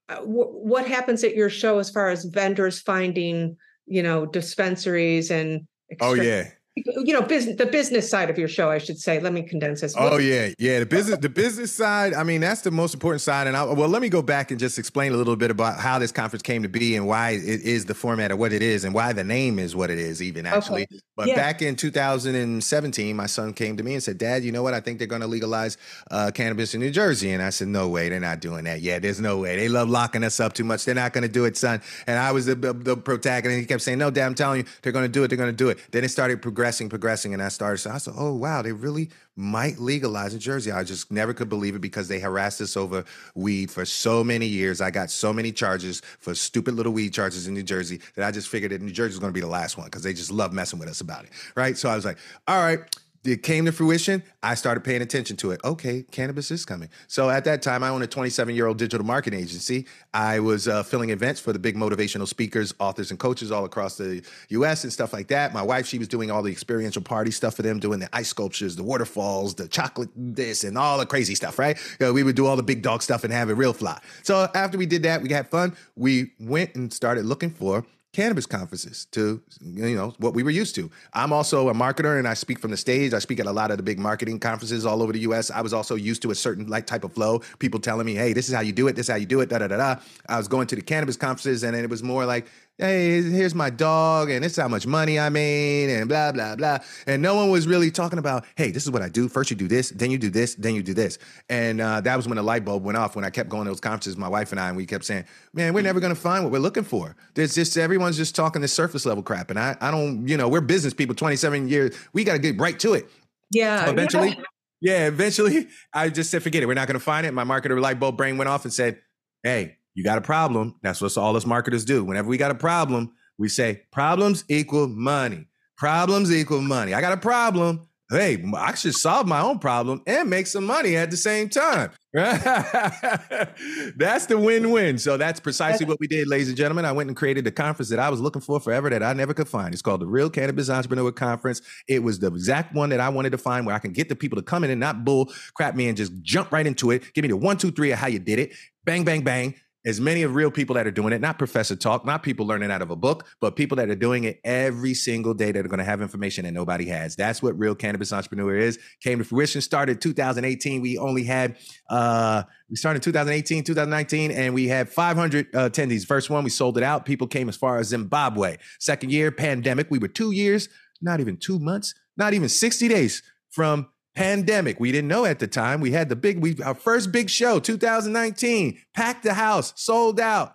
[0.09, 5.67] uh, what happens at your show as far as vendors finding you know dispensaries and
[5.99, 9.19] oh yeah you know business the business side of your show i should say.
[9.19, 9.93] Let me condense this.
[9.97, 10.49] Oh yeah.
[10.57, 13.47] Yeah the business the business side i mean that's the most important side.
[13.47, 15.99] And I, well let me go back and just explain a little bit about how
[15.99, 18.85] this conference came to be and why it is the format of what it is
[18.85, 20.83] and why the name is what it is even actually.
[20.83, 20.99] Okay.
[21.17, 21.35] but yeah.
[21.35, 24.73] back in 2017 my son came to me and said dad you know what?
[24.73, 25.77] I think they're going to legalize
[26.09, 27.31] uh, cannabis in new jersey.
[27.31, 28.07] And i said no way.
[28.07, 29.57] They're not doing that yeah there's no way.
[29.57, 30.85] They love locking us up too much.
[30.85, 31.81] They're not going to do it son.
[32.07, 33.59] And i was the, the protagonist.
[33.59, 35.27] He kept saying no dad i'm telling you they're going to do it.
[35.27, 35.79] They're going to do it.
[35.91, 37.79] Then it started progressing progressing, progressing, and I started.
[37.79, 41.49] So I said, "Oh wow, they really might legalize in Jersey." I just never could
[41.49, 43.03] believe it because they harassed us over
[43.33, 44.79] weed for so many years.
[44.79, 48.29] I got so many charges for stupid little weed charges in New Jersey that I
[48.29, 50.31] just figured that New Jersey was going to be the last one because they just
[50.31, 51.75] love messing with us about it, right?
[51.75, 52.79] So I was like, "All right."
[53.23, 55.61] It came to fruition, I started paying attention to it.
[55.63, 56.89] Okay, cannabis is coming.
[57.07, 59.85] So at that time, I owned a 27 year old digital marketing agency.
[60.13, 63.97] I was uh, filling events for the big motivational speakers, authors, and coaches all across
[63.97, 65.53] the US and stuff like that.
[65.53, 68.29] My wife, she was doing all the experiential party stuff for them, doing the ice
[68.29, 71.77] sculptures, the waterfalls, the chocolate this, and all the crazy stuff, right?
[71.99, 73.99] You know, we would do all the big dog stuff and have it real fly.
[74.23, 75.75] So after we did that, we had fun.
[75.95, 80.75] We went and started looking for cannabis conferences to you know what we were used
[80.75, 80.91] to.
[81.13, 83.13] I'm also a marketer and I speak from the stage.
[83.13, 85.49] I speak at a lot of the big marketing conferences all over the US.
[85.49, 88.33] I was also used to a certain like type of flow, people telling me, "Hey,
[88.33, 88.95] this is how you do it.
[88.95, 89.95] This is how you do it." da da da da.
[90.27, 92.47] I was going to the cannabis conferences and it was more like
[92.81, 96.55] hey, here's my dog, and this is how much money I made, and blah, blah,
[96.55, 96.79] blah.
[97.05, 99.29] And no one was really talking about, hey, this is what I do.
[99.29, 101.19] First you do this, then you do this, then you do this.
[101.47, 103.69] And uh, that was when the light bulb went off when I kept going to
[103.69, 106.19] those conferences, my wife and I, and we kept saying, man, we're never going to
[106.19, 107.15] find what we're looking for.
[107.35, 109.51] There's just, everyone's just talking this surface level crap.
[109.51, 111.95] And I, I don't, you know, we're business people, 27 years.
[112.13, 113.07] We got to get right to it.
[113.51, 113.85] Yeah.
[113.85, 114.43] So eventually, yeah.
[114.81, 116.65] yeah, eventually I just said, forget it.
[116.65, 117.33] We're not going to find it.
[117.33, 118.99] My marketer light bulb brain went off and said,
[119.43, 120.75] hey, you got a problem.
[120.81, 122.03] That's what all us marketers do.
[122.03, 125.47] Whenever we got a problem, we say problems equal money.
[125.77, 126.93] Problems equal money.
[126.93, 127.87] I got a problem.
[128.09, 131.91] Hey, I should solve my own problem and make some money at the same time.
[132.13, 134.97] that's the win-win.
[134.97, 136.83] So that's precisely what we did, ladies and gentlemen.
[136.83, 139.33] I went and created the conference that I was looking for forever that I never
[139.33, 139.73] could find.
[139.73, 141.61] It's called the Real Cannabis Entrepreneur Conference.
[141.87, 144.15] It was the exact one that I wanted to find where I can get the
[144.15, 147.13] people to come in and not bull crap me and just jump right into it.
[147.13, 148.51] Give me the one, two, three of how you did it.
[148.83, 149.55] Bang, bang, bang
[149.85, 152.71] as many of real people that are doing it, not professor talk, not people learning
[152.71, 155.69] out of a book, but people that are doing it every single day that are
[155.69, 157.15] going to have information that nobody has.
[157.15, 158.77] That's what real cannabis entrepreneur is.
[159.01, 160.81] Came to fruition, started 2018.
[160.81, 161.57] We only had,
[161.89, 166.05] uh, we started 2018, 2019, and we had 500 uh, attendees.
[166.05, 167.05] First one, we sold it out.
[167.05, 168.57] People came as far as Zimbabwe.
[168.79, 169.87] Second year, pandemic.
[169.89, 170.69] We were two years,
[171.01, 174.79] not even two months, not even 60 days from pandemic.
[174.79, 175.81] We didn't know at the time.
[175.81, 180.53] We had the big, we our first big show, 2019, packed the house, sold out.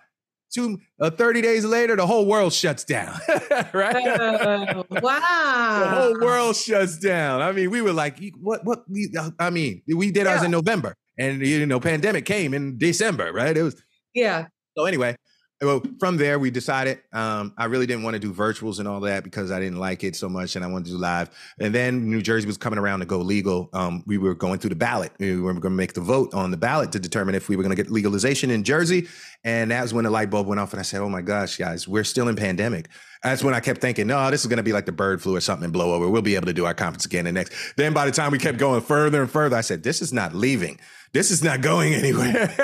[0.54, 3.18] Two, uh, 30 days later, the whole world shuts down.
[3.74, 4.06] right?
[4.06, 5.80] Uh, wow.
[5.80, 7.42] the whole world shuts down.
[7.42, 10.32] I mean, we were like, what, what, we, uh, I mean, we did yeah.
[10.32, 13.56] ours in November and you know, pandemic came in December, right?
[13.56, 13.82] It was
[14.14, 14.46] yeah.
[14.76, 15.16] So anyway,
[15.62, 19.00] well, from there we decided um, I really didn't want to do virtuals and all
[19.00, 21.30] that because I didn't like it so much, and I wanted to do live.
[21.58, 23.70] And then New Jersey was coming around to go legal.
[23.72, 25.12] Um, we were going through the ballot.
[25.18, 27.62] We were going to make the vote on the ballot to determine if we were
[27.62, 29.08] going to get legalization in Jersey.
[29.44, 31.56] And that was when the light bulb went off, and I said, "Oh my gosh,
[31.56, 32.88] guys, we're still in pandemic."
[33.22, 35.36] That's when I kept thinking, "No, this is going to be like the bird flu
[35.36, 36.08] or something and blow over.
[36.08, 38.38] We'll be able to do our conference again." And next, then by the time we
[38.38, 40.78] kept going further and further, I said, "This is not leaving."
[41.12, 42.54] This is not going anywhere.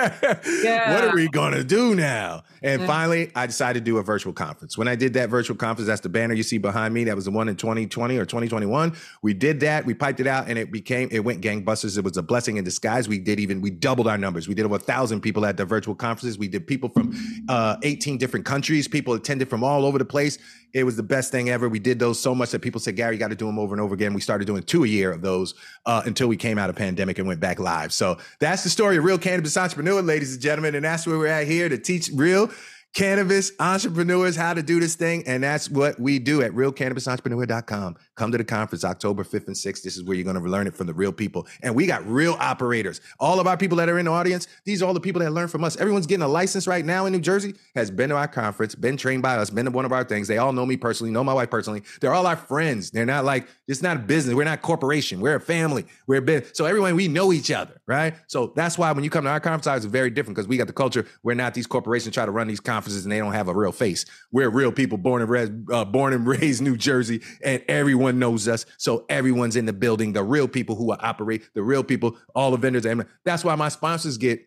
[0.63, 0.93] yeah.
[0.93, 2.43] What are we going to do now?
[2.63, 2.87] And yeah.
[2.87, 4.77] finally, I decided to do a virtual conference.
[4.77, 7.05] When I did that virtual conference, that's the banner you see behind me.
[7.05, 8.95] That was the one in 2020 or 2021.
[9.23, 9.87] We did that.
[9.87, 11.97] We piped it out and it became, it went gangbusters.
[11.97, 13.09] It was a blessing in disguise.
[13.09, 14.49] We did even, we doubled our numbers.
[14.49, 16.39] We did over a thousand people at the virtual conferences.
[16.39, 17.15] We did people from
[17.49, 18.87] uh, 18 different countries.
[18.87, 20.39] People attended from all over the place.
[20.75, 21.69] It was the best thing ever.
[21.69, 23.75] We did those so much that people said, Gary, you got to do them over
[23.75, 24.15] and over again.
[24.15, 25.55] We started doing two a year of those
[25.85, 27.93] uh, until we came out of pandemic and went back live.
[27.93, 30.75] So that's the story of real cannabis entrepreneur, ladies and gentlemen.
[30.75, 32.51] And that's where we're at here to teach real
[32.95, 35.23] cannabis entrepreneurs how to do this thing.
[35.27, 37.97] And that's what we do at realcannabisentrepreneur.com.
[38.17, 39.83] Come to the conference October 5th and 6th.
[39.83, 41.47] This is where you're going to learn it from the real people.
[41.63, 43.01] And we got real operators.
[43.19, 45.31] All of our people that are in the audience, these are all the people that
[45.31, 45.77] learn from us.
[45.77, 48.97] Everyone's getting a license right now in New Jersey, has been to our conference, been
[48.97, 50.29] trained by us, been to one of our things.
[50.29, 51.83] They all know me personally, know my wife personally.
[52.01, 52.91] They're all our friends.
[52.91, 54.35] They're not like, it's not a business.
[54.35, 55.21] We're not a corporation.
[55.21, 55.87] We're a family.
[56.07, 56.53] We're a business.
[56.55, 58.15] So everyone, we know each other, right?
[58.27, 60.67] So that's why when you come to our conference, it's very different because we got
[60.67, 61.07] the culture.
[61.23, 63.73] We're not these corporations try to run these conferences and they don't have a real
[63.73, 64.05] face.
[64.31, 68.49] We're real people born and raised, uh, born and raised New Jersey, and everyone knows
[68.49, 68.67] us.
[68.79, 72.57] So everyone's in the building, the real people who operate, the real people, all the
[72.57, 72.87] vendors.
[72.87, 74.47] And that's why my sponsors get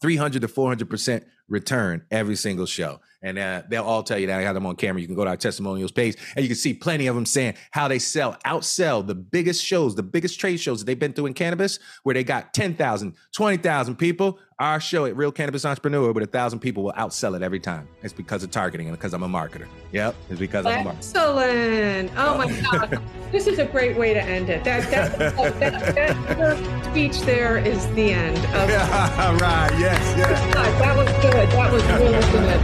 [0.00, 3.00] 300 to 400% return every single show.
[3.22, 4.38] And uh, they'll all tell you that.
[4.38, 5.00] I got them on camera.
[5.00, 7.54] You can go to our testimonials page and you can see plenty of them saying
[7.70, 11.26] how they sell, outsell the biggest shows, the biggest trade shows that they've been through
[11.26, 14.38] in cannabis, where they got 10,000, 20,000 people.
[14.60, 17.88] Our show at Real Cannabis Entrepreneur with a thousand people will outsell it every time.
[18.02, 19.66] It's because of targeting and because I'm a marketer.
[19.92, 20.98] Yep, it's because I'm a marketer.
[20.98, 22.10] Excellent.
[22.14, 23.02] Oh my God.
[23.32, 24.62] this is a great way to end it.
[24.64, 25.96] That, that, that,
[26.36, 29.70] that speech there is the end of yeah, right.
[29.80, 30.54] Yes, yes.
[30.54, 31.48] That was good.
[31.52, 32.60] That was really good.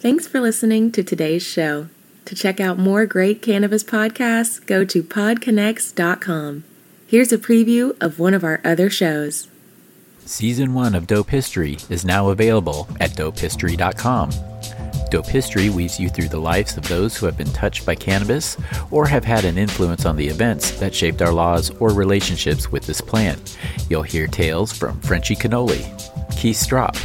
[0.00, 1.88] Thanks for listening to today's show.
[2.26, 6.64] To check out more great cannabis podcasts, go to podconnects.com.
[7.14, 9.46] Here's a preview of one of our other shows.
[10.24, 14.30] Season 1 of Dope History is now available at dopehistory.com.
[15.12, 18.56] Dope History weaves you through the lives of those who have been touched by cannabis
[18.90, 22.84] or have had an influence on the events that shaped our laws or relationships with
[22.84, 23.56] this plant.
[23.88, 25.84] You'll hear tales from Frenchy Cannoli,
[26.36, 26.98] Keith Stroup,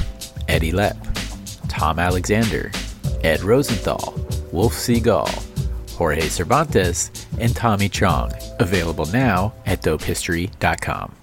[0.48, 0.98] Eddie Lepp,
[1.68, 2.72] Tom Alexander,
[3.24, 4.16] Ed Rosenthal,
[4.52, 5.49] Wolf Seagal,
[6.00, 8.32] Jorge Cervantes, and Tommy Chong.
[8.60, 11.19] Available now at dopehistory.com.